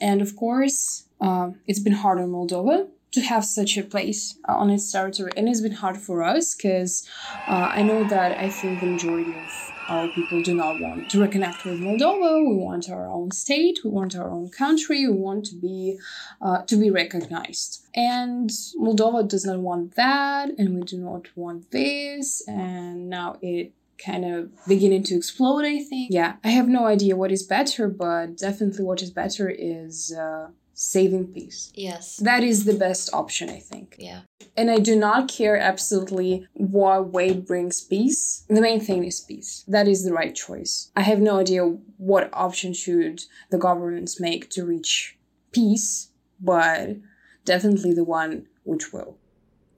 And 0.00 0.20
of 0.20 0.34
course, 0.36 1.06
uh, 1.20 1.50
it's 1.66 1.80
been 1.80 1.94
hard 1.94 2.18
on 2.18 2.30
Moldova 2.30 2.88
to 3.12 3.20
have 3.20 3.44
such 3.44 3.78
a 3.78 3.82
place 3.82 4.36
on 4.46 4.70
its 4.70 4.90
territory. 4.90 5.30
And 5.36 5.48
it's 5.48 5.60
been 5.60 5.72
hard 5.72 5.96
for 5.96 6.22
us 6.22 6.54
because 6.54 7.08
uh, 7.48 7.70
I 7.72 7.82
know 7.82 8.04
that 8.08 8.38
I 8.38 8.50
think 8.50 8.80
the 8.80 8.86
majority 8.86 9.30
of 9.30 9.75
our 9.88 10.08
people 10.08 10.42
do 10.42 10.54
not 10.54 10.80
want 10.80 11.10
to 11.10 11.18
reconnect 11.18 11.64
with 11.64 11.80
Moldova. 11.80 12.46
We 12.48 12.56
want 12.56 12.90
our 12.90 13.06
own 13.06 13.30
state. 13.30 13.80
We 13.84 13.90
want 13.90 14.16
our 14.16 14.30
own 14.30 14.50
country. 14.50 15.06
We 15.06 15.14
want 15.14 15.46
to 15.46 15.56
be 15.56 15.98
uh, 16.40 16.62
to 16.62 16.76
be 16.76 16.90
recognized. 16.90 17.86
And 17.94 18.50
Moldova 18.80 19.28
does 19.28 19.44
not 19.44 19.58
want 19.60 19.94
that, 19.94 20.50
and 20.58 20.74
we 20.74 20.82
do 20.82 20.98
not 20.98 21.28
want 21.36 21.70
this. 21.70 22.42
And 22.46 23.08
now 23.08 23.36
it 23.40 23.72
kind 24.04 24.24
of 24.24 24.50
beginning 24.66 25.04
to 25.04 25.16
explode. 25.16 25.64
I 25.64 25.82
think. 25.82 26.12
Yeah, 26.12 26.36
I 26.44 26.48
have 26.48 26.68
no 26.68 26.86
idea 26.86 27.16
what 27.16 27.32
is 27.32 27.42
better, 27.42 27.88
but 27.88 28.36
definitely 28.36 28.84
what 28.84 29.02
is 29.02 29.10
better 29.10 29.48
is. 29.48 30.12
Uh, 30.12 30.48
saving 30.76 31.26
peace. 31.28 31.72
Yes. 31.74 32.18
That 32.18 32.44
is 32.44 32.66
the 32.66 32.74
best 32.74 33.12
option, 33.12 33.48
I 33.48 33.58
think. 33.58 33.96
Yeah. 33.98 34.20
And 34.56 34.70
I 34.70 34.78
do 34.78 34.94
not 34.94 35.28
care 35.28 35.56
absolutely 35.56 36.46
what 36.52 37.12
way 37.12 37.32
brings 37.32 37.80
peace. 37.80 38.44
The 38.48 38.60
main 38.60 38.80
thing 38.80 39.02
is 39.04 39.20
peace. 39.20 39.64
That 39.66 39.88
is 39.88 40.04
the 40.04 40.12
right 40.12 40.34
choice. 40.34 40.92
I 40.94 41.00
have 41.00 41.18
no 41.18 41.38
idea 41.40 41.64
what 41.96 42.30
option 42.32 42.74
should 42.74 43.24
the 43.50 43.58
governments 43.58 44.20
make 44.20 44.50
to 44.50 44.64
reach 44.64 45.16
peace, 45.50 46.10
but 46.40 46.96
definitely 47.44 47.94
the 47.94 48.04
one 48.04 48.46
which 48.64 48.92
will. 48.92 49.16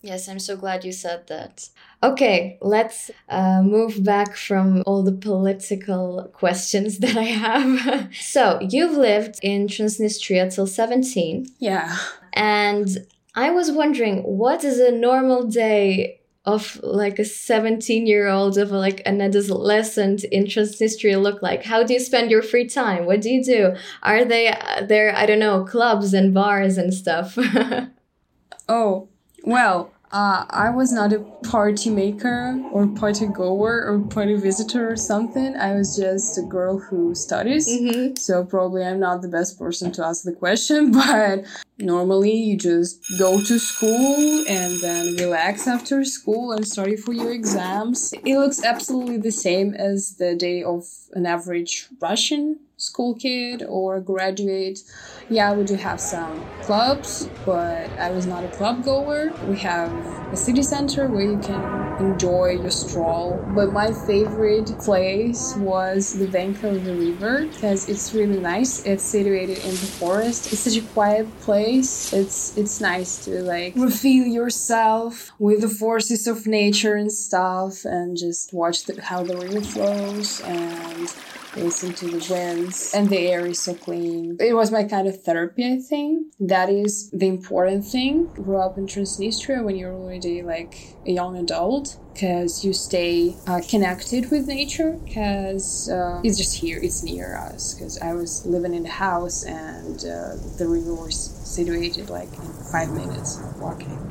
Yes, 0.02 0.28
I'm 0.28 0.38
so 0.38 0.56
glad 0.56 0.84
you 0.84 0.92
said 0.92 1.26
that. 1.26 1.68
Okay, 2.02 2.58
let's 2.60 3.10
uh, 3.28 3.62
move 3.62 4.04
back 4.04 4.36
from 4.36 4.84
all 4.86 5.02
the 5.02 5.12
political 5.12 6.30
questions 6.32 6.98
that 7.00 7.16
I 7.16 7.24
have. 7.24 8.14
so, 8.20 8.58
you've 8.60 8.96
lived 8.96 9.40
in 9.42 9.66
Transnistria 9.66 10.52
till 10.54 10.66
17. 10.66 11.46
Yeah. 11.58 11.96
And 12.32 13.06
I 13.34 13.50
was 13.50 13.70
wondering, 13.70 14.22
what 14.22 14.64
is 14.64 14.78
a 14.78 14.92
normal 14.92 15.46
day 15.48 16.20
of 16.44 16.80
like 16.82 17.18
a 17.18 17.24
17 17.24 18.06
year 18.06 18.26
old 18.26 18.56
of 18.56 18.70
like 18.70 19.02
an 19.04 19.20
adolescent 19.20 20.24
in 20.24 20.44
Transnistria 20.44 21.20
look 21.20 21.42
like? 21.42 21.64
How 21.64 21.82
do 21.82 21.92
you 21.92 22.00
spend 22.00 22.30
your 22.30 22.42
free 22.42 22.66
time? 22.66 23.04
What 23.04 23.20
do 23.20 23.30
you 23.30 23.42
do? 23.42 23.74
Are 24.02 24.24
they 24.24 24.48
uh, 24.48 24.86
there, 24.86 25.14
I 25.14 25.26
don't 25.26 25.40
know, 25.40 25.64
clubs 25.64 26.14
and 26.14 26.32
bars 26.32 26.78
and 26.78 26.94
stuff? 26.94 27.36
oh, 28.68 29.08
well, 29.48 29.90
uh, 30.10 30.46
I 30.48 30.70
was 30.70 30.90
not 30.92 31.12
a 31.12 31.20
party 31.42 31.90
maker 31.90 32.58
or 32.72 32.86
party 32.86 33.26
goer 33.26 33.84
or 33.86 33.98
party 34.00 34.36
visitor 34.36 34.90
or 34.90 34.96
something. 34.96 35.54
I 35.56 35.74
was 35.74 35.96
just 35.96 36.38
a 36.38 36.42
girl 36.42 36.78
who 36.78 37.14
studies. 37.14 37.68
Mhm. 37.68 38.16
So 38.18 38.44
probably 38.44 38.84
I'm 38.84 39.00
not 39.00 39.20
the 39.20 39.28
best 39.28 39.58
person 39.58 39.92
to 39.92 40.06
ask 40.06 40.24
the 40.24 40.32
question, 40.32 40.92
but 41.02 41.44
normally 41.78 42.32
you 42.32 42.56
just 42.56 43.00
go 43.18 43.40
to 43.40 43.58
school 43.58 44.44
and 44.48 44.80
then 44.80 45.16
relax 45.16 45.66
after 45.66 46.04
school 46.04 46.52
and 46.52 46.66
study 46.66 46.96
for 46.96 47.12
your 47.12 47.32
exams. 47.32 48.14
It 48.24 48.38
looks 48.38 48.64
absolutely 48.64 49.18
the 49.18 49.32
same 49.32 49.74
as 49.74 50.16
the 50.16 50.34
day 50.34 50.62
of 50.62 50.84
an 51.12 51.26
average 51.26 51.88
Russian 52.00 52.60
school 52.78 53.14
kid 53.14 53.62
or 53.68 54.00
graduate. 54.00 54.82
Yeah, 55.28 55.52
we 55.52 55.64
do 55.64 55.74
have 55.74 56.00
some 56.00 56.42
clubs, 56.62 57.28
but 57.44 57.90
I 57.98 58.10
was 58.10 58.24
not 58.26 58.44
a 58.44 58.48
club 58.48 58.84
goer. 58.84 59.32
We 59.46 59.58
have 59.58 59.92
a 60.32 60.36
city 60.36 60.62
center 60.62 61.06
where 61.06 61.26
you 61.26 61.38
can 61.38 61.62
enjoy 62.00 62.58
your 62.62 62.70
stroll. 62.70 63.44
But 63.54 63.72
my 63.72 63.92
favorite 63.92 64.78
place 64.78 65.54
was 65.56 66.18
the 66.18 66.28
bank 66.28 66.62
of 66.62 66.84
the 66.84 66.94
river 66.94 67.46
because 67.46 67.88
it's 67.88 68.14
really 68.14 68.38
nice. 68.38 68.84
It's 68.86 69.04
situated 69.04 69.58
in 69.58 69.70
the 69.70 69.90
forest. 70.00 70.52
It's 70.52 70.62
such 70.62 70.76
a 70.76 70.86
quiet 70.86 71.26
place. 71.40 72.12
It's 72.12 72.56
it's 72.56 72.80
nice 72.80 73.24
to 73.24 73.42
like 73.42 73.74
refill 73.76 74.26
yourself 74.26 75.32
with 75.38 75.60
the 75.60 75.68
forces 75.68 76.26
of 76.26 76.46
nature 76.46 76.94
and 76.94 77.12
stuff 77.12 77.84
and 77.84 78.16
just 78.16 78.52
watch 78.52 78.84
the, 78.84 79.00
how 79.02 79.24
the 79.24 79.36
river 79.36 79.60
flows 79.60 80.40
and 80.42 81.12
listen 81.58 81.92
to 81.94 82.06
the 82.06 82.26
winds 82.30 82.92
and 82.94 83.08
the 83.08 83.18
air 83.18 83.46
is 83.46 83.60
so 83.60 83.74
clean. 83.74 84.36
It 84.40 84.54
was 84.54 84.70
my 84.70 84.84
kind 84.84 85.08
of 85.08 85.22
therapy 85.22 85.64
i 85.64 85.78
think. 85.78 86.34
That 86.40 86.68
is 86.70 87.10
the 87.10 87.28
important 87.28 87.84
thing. 87.84 88.26
Grow 88.34 88.60
up 88.60 88.78
in 88.78 88.86
transnistria 88.86 89.64
when 89.64 89.76
you're 89.76 89.94
already 89.94 90.42
like 90.42 90.96
a 91.06 91.12
young 91.12 91.36
adult 91.36 91.98
because 92.12 92.64
you 92.64 92.72
stay 92.72 93.36
uh, 93.46 93.60
connected 93.68 94.30
with 94.30 94.46
nature 94.48 94.92
because 95.04 95.88
uh, 95.88 96.20
it's 96.24 96.36
just 96.36 96.56
here 96.56 96.80
it's 96.82 97.02
near 97.04 97.36
us 97.36 97.74
because 97.74 97.96
i 98.00 98.12
was 98.12 98.44
living 98.44 98.74
in 98.74 98.84
a 98.84 98.90
house 98.90 99.44
and 99.44 100.00
uh, 100.00 100.34
the 100.58 100.66
river 100.66 100.94
was 100.94 101.16
situated 101.16 102.10
like 102.10 102.32
in 102.32 102.52
five 102.72 102.90
minutes 102.90 103.38
walking 103.60 104.07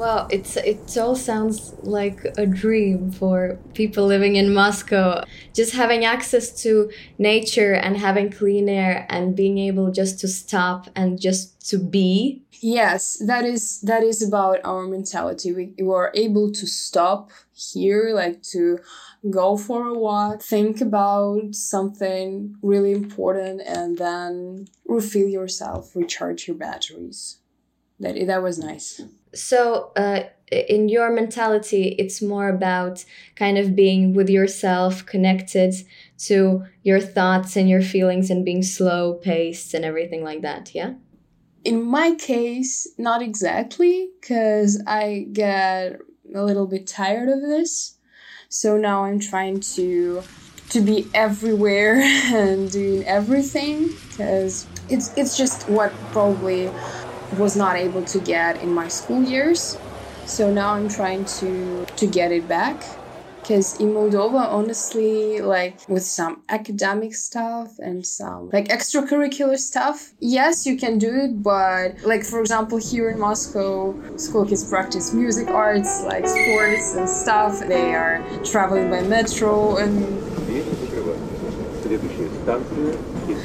Well, 0.00 0.28
it's 0.30 0.56
it 0.56 0.96
all 0.96 1.14
sounds 1.14 1.74
like 1.82 2.24
a 2.38 2.46
dream 2.46 3.10
for 3.10 3.58
people 3.74 4.06
living 4.06 4.36
in 4.36 4.54
Moscow. 4.54 5.24
Just 5.52 5.74
having 5.74 6.06
access 6.06 6.62
to 6.62 6.90
nature 7.18 7.74
and 7.74 7.98
having 7.98 8.30
clean 8.30 8.70
air 8.70 9.04
and 9.10 9.36
being 9.36 9.58
able 9.58 9.90
just 9.92 10.18
to 10.20 10.28
stop 10.28 10.88
and 10.96 11.20
just 11.20 11.68
to 11.68 11.76
be. 11.76 12.42
Yes, 12.62 13.22
that 13.26 13.44
is 13.44 13.82
that 13.82 14.02
is 14.02 14.22
about 14.22 14.60
our 14.64 14.86
mentality. 14.86 15.52
We, 15.52 15.74
we 15.78 15.92
are 15.92 16.12
able 16.14 16.50
to 16.50 16.66
stop 16.66 17.30
here, 17.52 18.12
like 18.14 18.42
to 18.54 18.78
go 19.28 19.58
for 19.58 19.86
a 19.86 19.98
walk, 19.98 20.40
think 20.40 20.80
about 20.80 21.54
something 21.54 22.56
really 22.62 22.92
important, 22.92 23.60
and 23.66 23.98
then 23.98 24.68
refill 24.86 25.28
yourself, 25.28 25.94
recharge 25.94 26.48
your 26.48 26.56
batteries. 26.56 27.40
That 27.98 28.14
that 28.26 28.42
was 28.42 28.58
nice. 28.58 29.02
So, 29.34 29.92
uh, 29.96 30.24
in 30.50 30.88
your 30.88 31.12
mentality, 31.12 31.94
it's 31.98 32.20
more 32.20 32.48
about 32.48 33.04
kind 33.36 33.56
of 33.56 33.76
being 33.76 34.14
with 34.14 34.28
yourself, 34.28 35.06
connected 35.06 35.74
to 36.18 36.64
your 36.82 37.00
thoughts 37.00 37.56
and 37.56 37.68
your 37.68 37.82
feelings, 37.82 38.30
and 38.30 38.44
being 38.44 38.62
slow 38.62 39.14
paced 39.14 39.74
and 39.74 39.84
everything 39.84 40.24
like 40.24 40.42
that. 40.42 40.74
Yeah. 40.74 40.94
In 41.64 41.82
my 41.84 42.14
case, 42.14 42.88
not 42.98 43.22
exactly, 43.22 44.10
because 44.20 44.82
I 44.86 45.26
get 45.32 46.00
a 46.34 46.44
little 46.44 46.66
bit 46.66 46.86
tired 46.86 47.28
of 47.28 47.40
this. 47.42 47.96
So 48.48 48.76
now 48.76 49.04
I'm 49.04 49.20
trying 49.20 49.60
to 49.60 50.22
to 50.70 50.80
be 50.80 51.06
everywhere 51.14 51.96
and 52.00 52.70
doing 52.70 53.04
everything 53.04 53.88
because 54.08 54.66
it's 54.88 55.16
it's 55.16 55.36
just 55.36 55.68
what 55.68 55.92
probably 56.12 56.70
was 57.38 57.56
not 57.56 57.76
able 57.76 58.04
to 58.04 58.20
get 58.20 58.62
in 58.62 58.72
my 58.72 58.88
school 58.88 59.22
years. 59.22 59.76
So 60.26 60.52
now 60.52 60.74
I'm 60.74 60.88
trying 60.88 61.24
to 61.40 61.86
to 61.86 62.06
get 62.06 62.32
it 62.32 62.46
back 62.48 62.82
because 63.40 63.80
in 63.80 63.88
Moldova, 63.88 64.46
honestly, 64.48 65.40
like 65.40 65.76
with 65.88 66.04
some 66.04 66.42
academic 66.48 67.14
stuff 67.14 67.78
and 67.78 68.06
some 68.06 68.50
like 68.52 68.68
extracurricular 68.68 69.58
stuff, 69.58 70.12
yes, 70.20 70.66
you 70.66 70.76
can 70.76 70.98
do 70.98 71.10
it, 71.24 71.42
but 71.42 72.00
like 72.04 72.22
for 72.22 72.40
example, 72.40 72.78
here 72.78 73.10
in 73.10 73.18
Moscow, 73.18 73.94
school 74.16 74.46
kids 74.46 74.68
practice 74.68 75.12
music 75.12 75.48
arts, 75.48 76.04
like 76.04 76.26
sports 76.26 76.94
and 76.94 77.08
stuff. 77.08 77.58
They 77.66 77.94
are 77.94 78.22
traveling 78.44 78.90
by 78.90 79.02
metro 79.02 79.78
and 79.78 80.06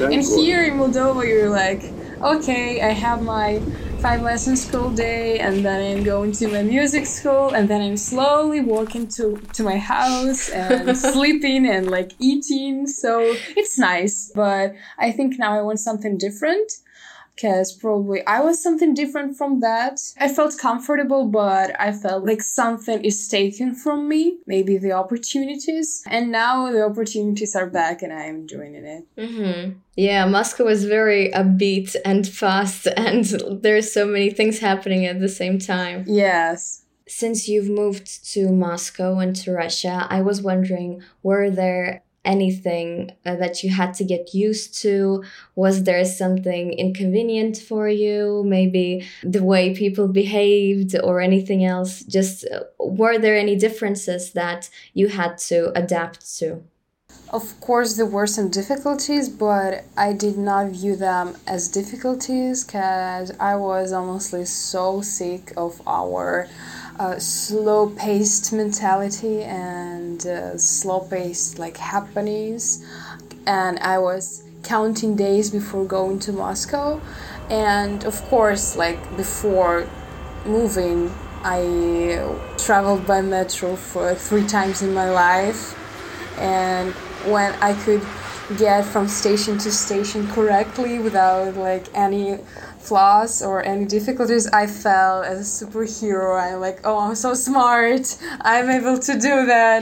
and 0.02 0.24
here 0.24 0.64
in 0.64 0.78
Moldova, 0.78 1.28
you're 1.28 1.50
like, 1.50 1.95
okay, 2.22 2.82
I 2.82 2.90
have 2.92 3.22
my 3.22 3.62
five 4.02 4.22
lessons 4.22 4.66
school 4.66 4.92
day, 4.92 5.40
and 5.40 5.66
then 5.66 5.98
I'm 5.98 6.04
going 6.04 6.32
to 6.34 6.48
my 6.48 6.64
music 6.64 7.06
school, 7.06 7.50
and 7.52 7.68
then 7.70 7.82
I'm 7.82 7.98
slowly 7.98 8.62
walking 8.62 9.08
to 9.18 9.38
to 9.54 9.64
my 9.64 9.78
house 9.78 10.50
and 10.50 10.98
sleeping 11.14 11.68
and 11.68 11.90
like 11.90 12.12
eating. 12.20 12.88
So 12.88 13.36
it's 13.56 13.78
nice, 13.78 14.32
but 14.36 14.76
I 14.98 15.12
think 15.12 15.40
now 15.40 15.58
I 15.58 15.62
want 15.62 15.80
something 15.80 16.18
different. 16.18 16.72
Because 17.36 17.74
probably 17.74 18.26
I 18.26 18.40
was 18.40 18.64
something 18.64 18.94
different 18.94 19.38
from 19.38 19.60
that. 19.60 20.00
I 20.18 20.30
felt 20.30 20.58
comfortable, 20.58 21.28
but 21.28 21.80
I 21.80 21.92
felt 21.92 22.26
like 22.26 22.42
something 22.42 23.04
is 23.04 23.28
taken 23.28 23.76
from 23.76 24.08
me. 24.08 24.38
Maybe 24.48 24.78
the 24.78 24.94
opportunities. 24.94 26.02
And 26.08 26.32
now 26.32 26.72
the 26.72 26.86
opportunities 26.86 27.56
are 27.56 27.70
back 27.70 28.02
and 28.02 28.14
I'm 28.14 28.36
enjoying 28.36 28.76
it. 28.76 29.06
Mm-hmm. 29.18 29.80
Yeah, 29.96 30.26
Moscow 30.26 30.68
is 30.68 30.86
very 30.86 31.32
upbeat 31.32 31.96
and 32.04 32.28
fast, 32.28 32.88
and 32.98 33.26
there's 33.62 33.94
so 33.94 34.06
many 34.06 34.30
things 34.30 34.60
happening 34.60 35.06
at 35.06 35.20
the 35.20 35.30
same 35.30 35.60
time. 35.60 36.06
Yes. 36.08 36.84
Since 37.08 37.48
you've 37.48 37.70
moved 37.70 38.26
to 38.34 38.50
Moscow 38.50 39.20
and 39.20 39.36
to 39.38 39.52
Russia, 39.52 40.08
I 40.10 40.22
was 40.22 40.42
wondering 40.42 41.04
were 41.22 41.52
there 41.52 42.02
anything 42.26 43.12
uh, 43.26 43.36
that 43.36 43.64
you 43.64 43.70
had 43.70 43.94
to 43.96 44.04
get 44.04 44.34
used 44.34 44.78
to? 44.82 45.24
Was 45.56 45.84
there 45.84 46.04
something 46.06 46.74
inconvenient 46.74 47.58
for 47.58 47.88
you? 47.88 48.44
Maybe 48.46 49.08
the 49.24 49.44
way 49.44 49.76
people 49.76 50.08
behaved 50.08 50.96
or 51.04 51.22
anything 51.22 51.64
else? 51.64 52.04
Just 52.04 52.46
uh, 52.46 52.64
were 52.80 53.18
there 53.18 53.38
any 53.38 53.56
differences 53.56 54.32
that 54.34 54.70
you 54.94 55.08
had 55.08 55.38
to 55.50 55.72
adapt 55.78 56.38
to? 56.40 56.64
Of 57.30 57.60
course, 57.60 57.96
there 57.96 58.06
were 58.06 58.28
some 58.28 58.50
difficulties, 58.50 59.30
but 59.30 59.84
I 59.98 60.14
did 60.14 60.38
not 60.38 60.68
view 60.68 60.96
them 60.96 61.36
as 61.48 61.70
difficulties 61.70 62.64
because 62.64 63.32
I 63.40 63.56
was 63.56 63.92
honestly 63.92 64.46
so 64.46 65.02
sick 65.02 65.52
of 65.58 65.82
our 65.88 66.48
uh, 67.00 67.20
slow 67.20 67.90
paced 67.90 68.54
mentality 68.54 69.44
and 69.44 70.26
uh, 70.26 70.58
slow 70.58 71.02
paced 71.02 71.60
like 71.60 71.78
happenings. 71.78 72.86
And 73.46 73.80
I 73.80 74.00
was 74.00 74.44
counting 74.64 75.16
days 75.16 75.52
before 75.52 75.86
going 75.86 76.20
to 76.20 76.32
Moscow. 76.32 77.02
And 77.50 78.04
of 78.06 78.22
course, 78.24 78.76
like 78.76 79.00
before 79.18 79.88
moving, 80.46 81.14
I 81.44 82.36
traveled 82.58 83.06
by 83.06 83.22
metro 83.22 83.76
for 83.76 84.16
three 84.16 84.48
times 84.48 84.82
in 84.82 84.94
my 84.94 85.10
life. 85.10 85.78
And 86.40 86.94
when 87.32 87.54
I 87.62 87.74
could 87.84 88.02
get 88.58 88.86
from 88.86 89.08
station 89.08 89.58
to 89.58 89.72
station 89.72 90.28
correctly 90.28 91.00
without 91.00 91.56
like 91.56 91.88
any 91.96 92.40
flaws 92.88 93.42
or 93.42 93.64
any 93.64 93.86
difficulties, 93.86 94.48
I 94.48 94.68
felt 94.68 95.26
as 95.26 95.40
a 95.42 95.66
superhero. 95.66 96.40
I'm 96.40 96.60
like, 96.60 96.80
oh, 96.84 97.00
I'm 97.00 97.16
so 97.16 97.34
smart. 97.34 98.18
I'm 98.42 98.70
able 98.70 99.00
to 99.00 99.14
do 99.14 99.46
that. 99.46 99.82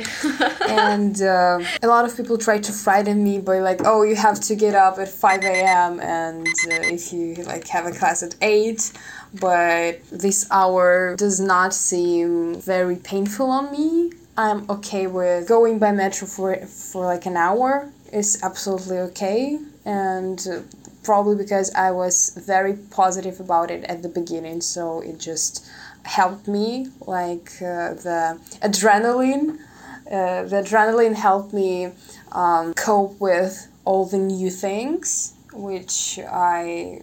and 0.70 1.22
uh, 1.22 1.60
a 1.82 1.88
lot 1.88 2.06
of 2.06 2.16
people 2.16 2.38
try 2.38 2.58
to 2.60 2.72
frighten 2.72 3.24
me 3.24 3.40
by 3.40 3.60
like, 3.60 3.82
oh, 3.86 4.04
you 4.04 4.16
have 4.16 4.40
to 4.42 4.56
get 4.56 4.76
up 4.76 4.98
at 5.00 5.10
5 5.10 5.44
a.m. 5.44 6.00
and 6.00 6.48
uh, 6.48 6.96
if 6.98 7.14
you 7.14 7.36
like 7.44 7.68
have 7.68 7.86
a 7.86 7.92
class 7.92 8.24
at 8.24 8.36
8 8.42 8.92
but 9.34 10.00
this 10.12 10.48
hour 10.52 11.16
does 11.16 11.40
not 11.40 11.74
seem 11.74 12.56
very 12.62 12.96
painful 12.96 13.50
on 13.50 13.72
me. 13.72 14.12
I'm 14.38 14.70
okay 14.70 15.08
with 15.08 15.48
going 15.48 15.80
by 15.80 15.92
metro 15.92 16.28
for 16.28 16.56
for 16.68 17.06
like 17.06 17.26
an 17.26 17.38
hour. 17.38 17.92
It's 18.12 18.44
absolutely 18.44 19.00
okay 19.10 19.60
and 19.86 20.40
uh, 20.48 20.60
probably 21.04 21.36
because 21.36 21.74
I 21.76 21.92
was 21.92 22.32
very 22.46 22.74
positive 22.74 23.40
about 23.40 23.72
it 23.72 23.84
at 23.86 24.02
the 24.02 24.10
beginning, 24.10 24.62
so 24.62 25.02
it 25.02 25.20
just 25.20 25.66
helped 26.04 26.48
me. 26.48 26.88
Like 27.02 27.52
uh, 27.62 27.94
the 27.94 28.40
adrenaline, 28.62 29.60
uh, 30.08 30.44
the 30.44 30.62
adrenaline 30.64 31.16
helped 31.16 31.54
me 31.54 31.92
um, 32.32 32.74
cope 32.74 33.20
with 33.20 33.68
all 33.86 34.06
the 34.06 34.18
new 34.18 34.50
things, 34.50 35.34
which 35.54 36.20
I 36.20 37.02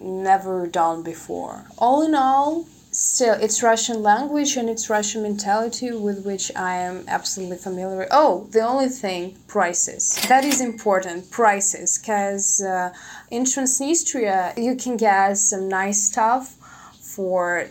never 0.00 0.66
done 0.66 1.02
before. 1.02 1.64
All 1.78 2.02
in 2.02 2.14
all, 2.14 2.66
still 2.92 3.34
it's 3.40 3.62
russian 3.62 4.02
language 4.02 4.56
and 4.56 4.68
it's 4.68 4.90
russian 4.90 5.22
mentality 5.22 5.90
with 5.92 6.26
which 6.26 6.54
i 6.54 6.74
am 6.76 7.04
absolutely 7.08 7.56
familiar. 7.56 8.06
Oh 8.10 8.46
the 8.50 8.60
only 8.60 8.88
thing 8.88 9.38
prices. 9.46 10.20
That 10.28 10.44
is 10.44 10.60
important 10.60 11.30
prices 11.30 11.98
because 11.98 12.60
uh, 12.60 12.92
in 13.30 13.44
transnistria 13.44 14.56
you 14.58 14.76
can 14.76 14.96
get 14.98 15.38
some 15.38 15.68
nice 15.68 16.02
stuff 16.02 16.56
for 17.00 17.68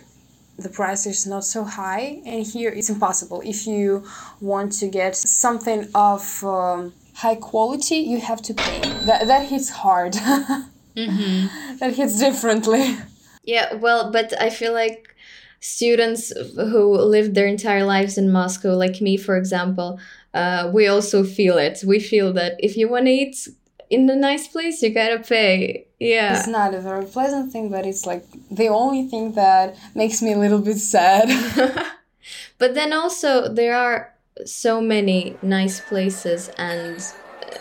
the 0.58 0.68
price 0.68 1.06
is 1.06 1.26
not 1.26 1.44
so 1.44 1.62
high 1.64 2.20
and 2.26 2.44
here 2.44 2.70
it's 2.70 2.90
impossible. 2.90 3.42
If 3.44 3.66
you 3.66 4.04
want 4.40 4.72
to 4.80 4.88
get 4.88 5.14
something 5.16 5.88
of 5.94 6.42
um, 6.44 6.92
high 7.14 7.36
quality 7.36 7.96
you 7.96 8.20
have 8.20 8.42
to 8.42 8.54
pay. 8.54 8.80
That, 9.06 9.28
that 9.28 9.46
hits 9.46 9.70
hard. 9.70 10.14
Mm-hmm. 10.94 11.78
that 11.78 11.94
hits 11.94 12.18
differently. 12.18 12.98
Yeah 13.44 13.74
well 13.76 14.12
but 14.12 14.34
i 14.40 14.50
feel 14.50 14.74
like 14.74 15.11
students 15.62 16.32
who 16.56 16.96
lived 16.96 17.34
their 17.34 17.46
entire 17.46 17.84
lives 17.84 18.18
in 18.18 18.30
Moscow, 18.30 18.74
like 18.74 19.00
me, 19.00 19.16
for 19.16 19.36
example, 19.36 19.98
uh, 20.34 20.70
we 20.74 20.88
also 20.88 21.22
feel 21.22 21.56
it. 21.56 21.82
We 21.86 22.00
feel 22.00 22.32
that 22.34 22.56
if 22.58 22.76
you 22.76 22.88
want 22.88 23.06
to 23.06 23.12
eat 23.12 23.48
in 23.88 24.10
a 24.10 24.16
nice 24.16 24.48
place, 24.48 24.82
you 24.82 24.90
gotta 24.90 25.20
pay. 25.20 25.86
Yeah. 26.00 26.36
It's 26.36 26.48
not 26.48 26.74
a 26.74 26.80
very 26.80 27.04
pleasant 27.04 27.52
thing, 27.52 27.70
but 27.70 27.86
it's 27.86 28.04
like 28.06 28.24
the 28.50 28.68
only 28.68 29.06
thing 29.06 29.32
that 29.34 29.76
makes 29.94 30.20
me 30.20 30.32
a 30.32 30.38
little 30.38 30.60
bit 30.60 30.78
sad. 30.78 31.28
but 32.58 32.74
then 32.74 32.92
also, 32.92 33.52
there 33.52 33.76
are 33.76 34.12
so 34.44 34.80
many 34.80 35.36
nice 35.42 35.80
places, 35.80 36.50
and 36.58 36.96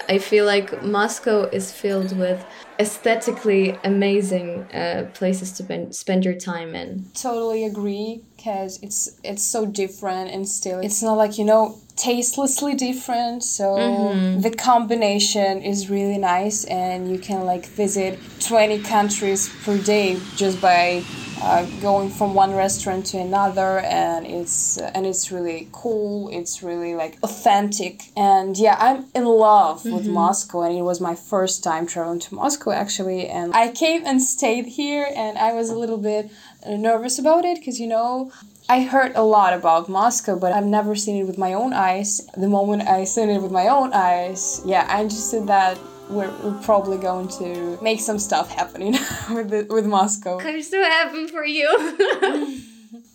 I 0.10 0.18
feel 0.18 0.46
like 0.46 0.84
Moscow 0.84 1.44
is 1.44 1.72
filled 1.72 2.18
with 2.18 2.46
aesthetically 2.80 3.78
amazing 3.84 4.64
uh, 4.74 5.10
places 5.14 5.52
to 5.54 5.64
ben- 5.64 5.92
spend 5.94 6.26
your 6.26 6.34
time 6.34 6.76
in. 6.76 7.06
Totally 7.14 7.66
agree, 7.66 8.22
because 8.36 8.80
it's 8.82 9.20
it's 9.24 9.44
so 9.44 9.66
different 9.66 10.32
and 10.32 10.48
still 10.48 10.80
it's 10.80 11.02
not 11.04 11.14
like 11.14 11.38
you 11.38 11.46
know 11.46 11.78
tastelessly 11.96 12.74
different. 12.76 13.44
So 13.44 13.64
mm-hmm. 13.64 14.42
the 14.42 14.52
combination 14.52 15.62
is 15.62 15.90
really 15.90 16.18
nice, 16.18 16.66
and 16.66 17.12
you 17.12 17.20
can 17.20 17.46
like 17.46 17.66
visit 17.66 18.20
twenty 18.40 18.80
countries 18.82 19.50
per 19.64 19.78
day 19.78 20.20
just 20.36 20.60
by 20.62 21.04
uh, 21.42 21.66
going 21.82 22.10
from 22.10 22.34
one 22.34 22.54
restaurant 22.54 23.06
to 23.08 23.18
another 23.18 23.80
and 23.80 24.28
it's 24.28 24.78
uh, 24.78 24.92
and 24.94 25.06
it's 25.06 25.32
really 25.32 25.68
cool 25.72 26.30
it's 26.32 26.62
really 26.62 26.94
like 26.94 27.18
authentic 27.24 28.04
and 28.16 28.58
yeah 28.58 28.78
i'm 28.80 29.06
in 29.16 29.26
love 29.26 29.80
mm-hmm. 29.80 29.96
with 29.96 30.08
moscow 30.08 30.62
and 30.62 30.78
it 30.78 30.84
was 30.84 31.02
my 31.02 31.16
first 31.16 31.64
time 31.64 31.88
traveling 31.88 32.20
to 32.20 32.36
moscow 32.36 32.72
actually 32.72 33.28
and 33.28 33.54
i 33.56 33.72
came 33.72 34.06
and 34.06 34.22
stayed 34.22 34.66
here 34.66 35.08
and 35.16 35.38
i 35.40 35.52
was 35.52 35.70
a 35.70 35.76
little 35.76 35.98
bit 35.98 36.30
nervous 36.68 37.18
about 37.18 37.44
it 37.44 37.58
because 37.58 37.80
you 37.80 37.88
know 37.88 38.32
I 38.70 38.84
heard 38.84 39.12
a 39.16 39.24
lot 39.24 39.52
about 39.52 39.90
Moscow, 39.90 40.40
but 40.40 40.54
I've 40.54 40.66
never 40.66 40.96
seen 40.96 41.18
it 41.18 41.26
with 41.26 41.38
my 41.38 41.52
own 41.52 41.74
eyes. 41.74 42.22
The 42.38 42.48
moment 42.48 42.84
I 42.84 43.04
seen 43.04 43.30
it 43.30 43.42
with 43.42 43.52
my 43.52 43.68
own 43.68 43.92
eyes, 43.92 44.62
yeah, 44.64 44.88
I 44.90 45.04
just 45.04 45.30
said 45.30 45.48
that 45.48 45.78
we're, 46.10 46.32
we're 46.44 46.60
probably 46.62 46.98
going 46.98 47.28
to 47.40 47.78
make 47.82 48.00
some 48.00 48.20
stuff 48.20 48.50
happening 48.50 48.94
with 49.34 49.50
the, 49.50 49.68
with 49.70 49.86
Moscow. 49.86 50.40
I'm 50.40 50.62
so 50.62 50.82
happy 50.82 51.28
for 51.28 51.46
you. 51.46 52.62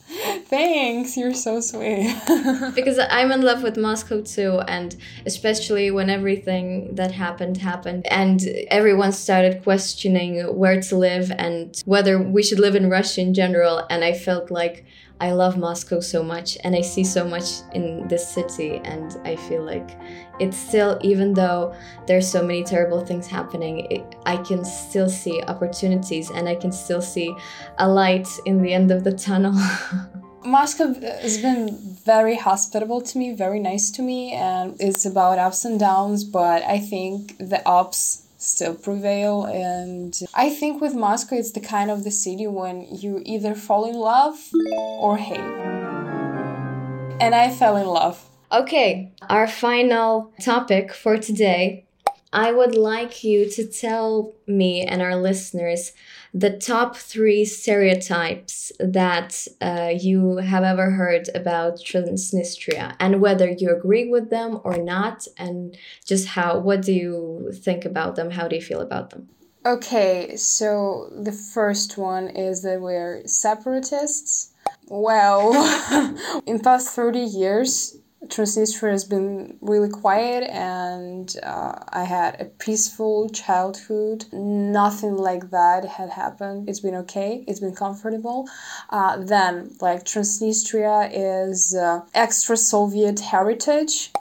Thanks, 0.08 1.16
you're 1.16 1.34
so 1.34 1.60
sweet. 1.60 2.14
because 2.74 2.98
I'm 3.10 3.32
in 3.32 3.42
love 3.42 3.62
with 3.62 3.76
Moscow 3.76 4.22
too, 4.22 4.60
and 4.68 4.96
especially 5.26 5.90
when 5.90 6.08
everything 6.08 6.94
that 6.94 7.10
happened 7.10 7.56
happened, 7.56 8.06
and 8.10 8.40
everyone 8.70 9.12
started 9.12 9.64
questioning 9.64 10.56
where 10.56 10.80
to 10.80 10.96
live 10.96 11.32
and 11.36 11.82
whether 11.86 12.22
we 12.22 12.42
should 12.42 12.60
live 12.60 12.76
in 12.76 12.88
Russia 12.88 13.20
in 13.20 13.34
general. 13.34 13.84
And 13.90 14.04
I 14.04 14.12
felt 14.12 14.50
like 14.50 14.86
I 15.20 15.32
love 15.32 15.56
Moscow 15.56 16.00
so 16.00 16.22
much 16.22 16.58
and 16.62 16.76
I 16.76 16.82
see 16.82 17.04
so 17.04 17.26
much 17.26 17.60
in 17.72 18.06
this 18.08 18.28
city 18.28 18.80
and 18.84 19.16
I 19.24 19.36
feel 19.36 19.62
like 19.62 19.98
it's 20.38 20.56
still 20.56 20.98
even 21.00 21.32
though 21.32 21.74
there's 22.06 22.30
so 22.30 22.42
many 22.42 22.62
terrible 22.62 23.04
things 23.04 23.26
happening 23.26 23.86
it, 23.90 24.14
I 24.26 24.36
can 24.36 24.64
still 24.64 25.08
see 25.08 25.42
opportunities 25.42 26.30
and 26.30 26.48
I 26.48 26.54
can 26.54 26.70
still 26.70 27.00
see 27.00 27.34
a 27.78 27.88
light 27.88 28.28
in 28.44 28.60
the 28.60 28.74
end 28.74 28.90
of 28.90 29.04
the 29.04 29.12
tunnel. 29.12 29.54
Moscow 30.44 30.94
has 30.94 31.38
been 31.38 31.76
very 32.04 32.36
hospitable 32.36 33.00
to 33.00 33.18
me, 33.18 33.34
very 33.34 33.58
nice 33.58 33.90
to 33.90 34.02
me, 34.02 34.32
and 34.32 34.76
it's 34.78 35.04
about 35.04 35.38
ups 35.38 35.64
and 35.64 35.80
downs, 35.80 36.22
but 36.22 36.62
I 36.62 36.78
think 36.78 37.36
the 37.38 37.66
ups 37.68 38.25
still 38.46 38.74
prevail. 38.74 39.44
And 39.44 40.18
i 40.34 40.48
think 40.48 40.80
with 40.80 40.94
moscow 40.94 41.36
it's 41.36 41.52
the 41.52 41.60
kind 41.60 41.90
of 41.90 42.04
the 42.04 42.10
city 42.10 42.46
when 42.46 42.86
you 42.90 43.22
either 43.24 43.54
fall 43.54 43.84
in 43.90 43.96
love 43.96 44.38
or 45.04 45.16
hate. 45.16 45.50
And 47.24 47.34
i 47.34 47.50
fell 47.50 47.76
in 47.76 47.86
love. 47.86 48.24
Okay 48.52 49.12
our 49.28 49.46
final 49.46 50.32
topic 50.40 50.92
for 50.92 51.18
today. 51.18 51.84
I 52.32 52.52
would 52.52 52.74
like 52.74 53.24
you 53.24 53.48
to 53.50 53.66
tell 53.66 54.34
me 54.46 54.82
and 54.82 55.00
our 55.00 55.16
listeners 55.16 55.92
the 56.36 56.50
top 56.50 56.96
three 56.96 57.46
stereotypes 57.46 58.70
that 58.78 59.48
uh, 59.62 59.90
you 59.98 60.36
have 60.36 60.64
ever 60.64 60.90
heard 60.90 61.30
about 61.34 61.78
Transnistria 61.78 62.94
and 63.00 63.22
whether 63.22 63.48
you 63.48 63.74
agree 63.74 64.10
with 64.10 64.28
them 64.28 64.60
or 64.62 64.76
not, 64.76 65.26
and 65.38 65.78
just 66.04 66.28
how, 66.28 66.58
what 66.58 66.82
do 66.82 66.92
you 66.92 67.52
think 67.54 67.86
about 67.86 68.16
them? 68.16 68.30
How 68.32 68.48
do 68.48 68.54
you 68.54 68.60
feel 68.60 68.80
about 68.80 69.10
them? 69.10 69.30
Okay, 69.64 70.36
so 70.36 71.10
the 71.10 71.32
first 71.32 71.96
one 71.96 72.28
is 72.28 72.62
that 72.64 72.82
we're 72.82 73.26
separatists. 73.26 74.52
Well, 74.88 75.54
in 76.46 76.60
past 76.60 76.94
30 76.94 77.18
years, 77.18 77.96
Transnistria 78.28 78.92
has 78.92 79.04
been 79.04 79.56
really 79.60 79.88
quiet 79.88 80.44
and 80.50 81.34
uh, 81.42 81.78
I 81.88 82.04
had 82.04 82.40
a 82.40 82.44
peaceful 82.44 83.28
childhood. 83.30 84.26
Nothing 84.32 85.16
like 85.16 85.50
that 85.50 85.84
had 85.84 86.10
happened. 86.10 86.68
It's 86.68 86.80
been 86.80 86.94
okay, 86.96 87.44
it's 87.46 87.60
been 87.60 87.74
comfortable. 87.74 88.48
Uh, 88.90 89.16
then, 89.18 89.74
like, 89.80 90.04
Transnistria 90.04 91.10
is 91.12 91.74
uh, 91.74 92.00
extra 92.14 92.56
Soviet 92.56 93.20
heritage. 93.20 94.12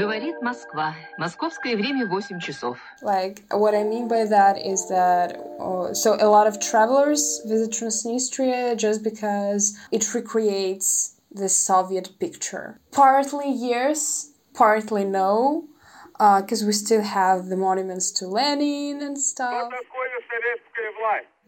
Говорит 0.00 0.42
Москва. 0.42 0.94
Московское 1.16 1.74
время 1.74 2.06
8 2.06 2.38
часов. 2.40 2.78
Like, 3.02 3.42
what 3.50 3.74
I 3.74 3.82
mean 3.82 4.08
by 4.08 4.24
that 4.26 4.58
is 4.58 4.88
that, 4.88 5.38
uh, 5.58 5.94
so 5.94 6.16
a 6.20 6.28
lot 6.28 6.46
of 6.46 6.60
travelers 6.60 7.40
visit 7.46 7.70
Transnistria 7.70 8.76
just 8.76 9.02
because 9.02 9.74
it 9.90 10.14
recreates 10.14 11.16
the 11.30 11.48
Soviet 11.48 12.18
picture. 12.18 12.78
Partly 12.92 13.50
yes, 13.50 14.32
partly 14.54 15.04
no, 15.04 15.64
because 16.18 16.62
uh, 16.62 16.66
we 16.66 16.72
still 16.72 17.02
have 17.02 17.46
the 17.46 17.56
monuments 17.56 18.10
to 18.10 18.26
Lenin 18.26 19.02
and 19.02 19.18
stuff. 19.18 19.70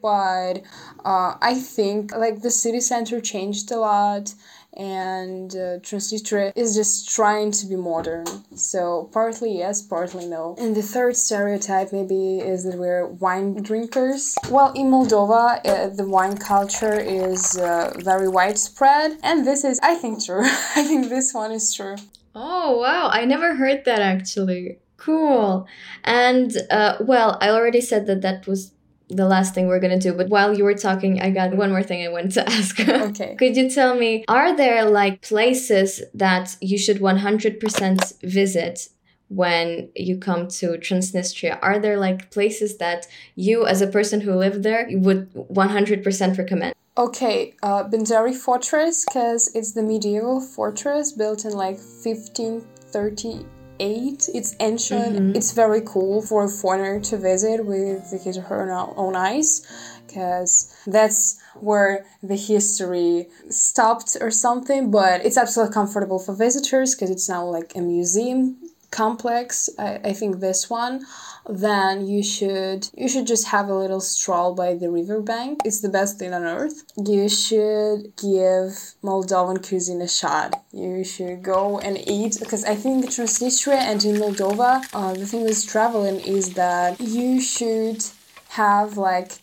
But 0.01 0.63
uh, 1.05 1.35
I 1.41 1.55
think 1.55 2.15
like 2.15 2.43
the 2.43 2.51
city 2.51 2.81
center 2.81 3.21
changed 3.21 3.71
a 3.73 3.77
lot 3.77 4.35
and 4.78 5.52
uh, 5.56 5.80
Transnistria 5.80 6.52
is 6.56 6.76
just 6.76 7.10
trying 7.10 7.52
to 7.52 7.66
be 7.66 7.76
modern. 7.76 8.26
So 8.56 9.10
partly 9.12 9.58
yes, 9.58 9.82
partly 9.82 10.26
no. 10.26 10.56
And 10.60 10.76
the 10.76 10.82
third 10.82 11.16
stereotype 11.16 11.92
maybe 11.92 12.40
is 12.40 12.64
that 12.64 12.78
we're 12.78 13.08
wine 13.08 13.56
drinkers. 13.62 14.36
Well, 14.50 14.72
in 14.74 14.88
Moldova, 14.88 15.66
uh, 15.66 15.90
the 15.90 16.08
wine 16.08 16.38
culture 16.38 17.00
is 17.00 17.58
uh, 17.58 17.94
very 17.98 18.28
widespread, 18.28 19.18
and 19.24 19.46
this 19.46 19.64
is, 19.64 19.80
I 19.82 19.96
think, 19.96 20.24
true. 20.24 20.44
I 20.76 20.84
think 20.84 21.10
this 21.10 21.34
one 21.34 21.52
is 21.52 21.74
true. 21.74 21.96
Oh 22.36 22.80
wow! 22.80 23.10
I 23.12 23.26
never 23.26 23.56
heard 23.56 23.86
that 23.86 24.00
actually. 24.02 24.80
Cool. 24.98 25.68
And 26.04 26.56
uh, 26.72 26.98
well, 27.02 27.38
I 27.42 27.50
already 27.50 27.82
said 27.82 28.08
that 28.08 28.22
that 28.22 28.48
was 28.48 28.72
the 29.16 29.28
last 29.28 29.54
thing 29.54 29.68
we're 29.68 29.80
going 29.80 29.98
to 29.98 30.10
do. 30.10 30.14
But 30.14 30.30
while 30.30 30.56
you 30.58 30.64
were 30.64 30.74
talking, 30.74 31.22
I 31.22 31.30
got 31.30 31.56
one 31.56 31.72
more 31.72 31.84
thing 31.84 32.06
I 32.06 32.10
wanted 32.10 32.32
to 32.32 32.50
ask. 32.58 32.80
Okay. 32.80 33.36
Could 33.36 33.56
you 33.56 33.70
tell 33.70 33.96
me, 33.96 34.26
are 34.28 34.56
there 34.56 34.86
like 34.86 35.22
places 35.22 36.02
that 36.14 36.56
you 36.62 36.78
should 36.78 36.98
100% 36.98 38.22
visit 38.24 38.90
when 39.30 39.90
you 39.96 40.18
come 40.18 40.48
to 40.48 40.78
Transnistria? 40.78 41.58
Are 41.62 41.80
there 41.80 41.98
like 41.98 42.32
places 42.32 42.78
that 42.78 43.08
you, 43.36 43.66
as 43.66 43.82
a 43.82 43.88
person 43.88 44.22
who 44.22 44.34
lived 44.34 44.64
there, 44.64 44.88
would 44.92 45.34
100% 45.34 46.38
recommend? 46.38 46.74
Okay, 46.96 47.56
uh, 47.64 47.84
Benderi 47.90 48.36
Fortress, 48.36 49.04
because 49.06 49.50
it's 49.56 49.72
the 49.72 49.82
medieval 49.82 50.40
fortress 50.40 51.12
built 51.12 51.44
in 51.44 51.54
like 51.54 51.78
1530 51.78 53.46
eight. 53.80 54.30
It's 54.34 54.56
ancient. 54.60 55.16
Mm-hmm. 55.16 55.36
It's 55.36 55.52
very 55.52 55.82
cool 55.86 56.22
for 56.22 56.46
a 56.46 56.50
foreigner 56.50 57.00
to 57.02 57.18
visit 57.18 57.66
with 57.66 58.12
his 58.24 58.38
or 58.38 58.42
her 58.42 58.72
own 58.72 59.16
eyes, 59.16 59.66
because 60.06 60.76
that's 60.86 61.40
where 61.56 62.06
the 62.22 62.36
history 62.36 63.28
stopped 63.50 64.18
or 64.20 64.32
something. 64.32 64.92
But 64.92 65.26
it's 65.26 65.38
absolutely 65.38 65.74
comfortable 65.74 66.20
for 66.20 66.36
visitors 66.36 66.96
because 66.96 67.10
it's 67.10 67.30
now 67.30 67.46
like 67.46 67.76
a 67.76 67.82
museum 67.82 68.58
complex. 69.02 69.70
I, 69.78 70.00
I 70.10 70.14
think 70.14 70.40
this 70.40 70.70
one 70.70 71.06
then 71.50 72.08
you 72.08 72.24
should 72.24 72.90
you 72.96 73.10
should 73.10 73.28
just 73.28 73.48
have 73.48 73.68
a 73.68 73.76
little 73.76 74.00
stroll 74.00 74.56
by 74.56 74.76
the 74.76 74.90
riverbank. 74.90 75.60
It's 75.66 75.82
the 75.82 75.90
best 75.90 76.18
thing 76.18 76.34
on 76.34 76.44
earth. 76.44 76.84
You 76.98 77.28
should 77.28 78.16
give 78.16 78.96
Moldovan 79.04 79.66
cuisine 79.68 80.02
a 80.02 80.08
shot. 80.08 80.64
You 80.72 81.04
should 81.04 81.44
go 81.44 81.80
and 81.80 81.98
eat 81.98 82.38
because 82.40 82.64
I 82.64 82.76
think 82.76 83.06
Transnistria 83.06 83.78
and 83.78 84.04
in 84.06 84.16
Moldova, 84.16 84.84
uh, 84.94 85.14
the 85.14 85.26
thing 85.26 85.44
with 85.44 85.68
traveling 85.68 86.20
is 86.22 86.54
that 86.54 87.00
you 87.00 87.42
should 87.42 88.04
have 88.50 88.98
like 88.98 89.34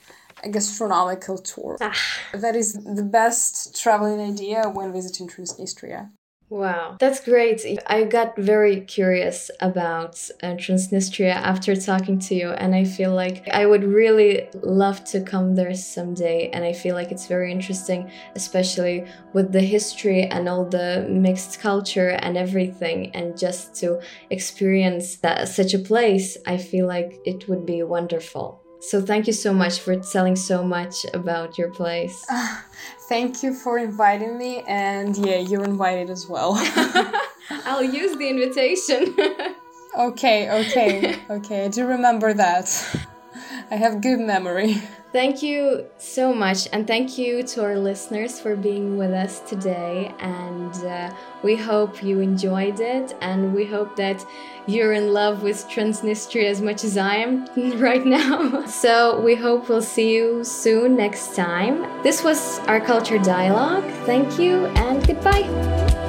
a 0.43 0.49
gastronomical 0.49 1.37
tour. 1.37 1.77
Ah. 1.83 1.93
That 2.33 2.57
is 2.57 2.73
the 2.73 3.03
best 3.03 3.81
traveling 3.81 4.21
idea 4.21 4.71
when 4.71 4.93
visiting 4.93 5.29
Transnistria. 5.29 6.11
Wow, 6.51 6.97
that's 6.99 7.21
great. 7.21 7.65
I 7.87 8.03
got 8.03 8.37
very 8.37 8.81
curious 8.81 9.53
about 9.61 10.15
uh, 10.43 10.57
Transnistria 10.57 11.33
after 11.33 11.77
talking 11.77 12.19
to 12.19 12.35
you, 12.35 12.51
and 12.51 12.75
I 12.75 12.83
feel 12.83 13.15
like 13.15 13.49
I 13.53 13.67
would 13.67 13.85
really 13.85 14.49
love 14.55 15.05
to 15.13 15.21
come 15.21 15.55
there 15.55 15.73
someday. 15.75 16.51
And 16.53 16.65
I 16.65 16.73
feel 16.73 16.97
like 16.97 17.13
it's 17.13 17.29
very 17.29 17.53
interesting, 17.53 18.11
especially 18.35 19.07
with 19.33 19.53
the 19.53 19.61
history 19.61 20.25
and 20.25 20.49
all 20.49 20.69
the 20.69 21.07
mixed 21.09 21.61
culture 21.61 22.19
and 22.21 22.37
everything. 22.37 23.15
And 23.15 23.39
just 23.39 23.77
to 23.77 24.01
experience 24.29 25.19
that 25.19 25.47
such 25.49 25.73
a 25.73 25.79
place, 25.79 26.37
I 26.49 26.59
feel 26.59 26.89
like 26.89 27.21
it 27.25 27.49
would 27.49 27.65
be 27.65 27.85
wonderful. 27.85 28.61
So 28.81 29.01
thank 29.03 29.27
you 29.27 29.33
so 29.33 29.53
much 29.53 29.81
for 29.81 29.95
telling 29.97 30.37
so 30.37 30.65
much 30.65 31.05
about 31.13 31.59
your 31.59 31.69
place. 31.71 32.25
Uh, 32.31 32.61
thank 33.09 33.43
you 33.43 33.53
for 33.53 33.79
inviting 33.79 34.39
me, 34.39 34.63
and 34.67 35.17
yeah, 35.17 35.37
you're 35.37 35.65
invited 35.65 36.09
as 36.09 36.27
well. 36.27 36.55
I'll 37.67 37.85
use 37.85 38.17
the 38.17 38.29
invitation. 38.29 39.15
okay, 39.99 40.51
okay, 40.51 41.21
okay. 41.31 41.65
I 41.67 41.69
do 41.69 41.87
remember 41.87 42.33
that. 42.33 42.67
I 43.71 43.77
have 43.77 44.01
good 44.01 44.21
memory. 44.21 44.81
Thank 45.13 45.43
you 45.43 45.87
so 45.99 46.33
much, 46.33 46.69
and 46.73 46.87
thank 46.87 47.19
you 47.19 47.43
to 47.43 47.65
our 47.65 47.77
listeners 47.77 48.39
for 48.39 48.55
being 48.55 48.97
with 48.97 49.11
us 49.11 49.41
today. 49.41 50.15
And 50.21 50.73
uh, 50.85 51.13
we 51.43 51.57
hope 51.57 52.01
you 52.01 52.21
enjoyed 52.21 52.79
it, 52.79 53.17
and 53.21 53.53
we 53.53 53.65
hope 53.65 53.97
that 53.97 54.25
you're 54.67 54.93
in 54.93 55.13
love 55.13 55.43
with 55.43 55.69
Transnistria 55.69 56.45
as 56.45 56.63
much 56.63 56.85
as 56.85 56.97
I 56.97 57.17
am 57.17 57.47
right 57.81 58.07
now. 58.07 58.65
so 58.67 59.21
we 59.21 59.35
hope 59.35 59.69
we'll 59.69 59.83
see 59.83 60.15
you 60.15 60.45
soon 60.45 60.97
next 60.97 61.35
time. 61.35 62.03
This 62.05 62.23
was 62.23 62.61
our 62.61 62.81
Culture 62.81 63.19
Dialogue. 63.19 63.91
Thank 64.07 64.39
you, 64.39 64.67
and 64.67 65.05
goodbye. 65.05 66.00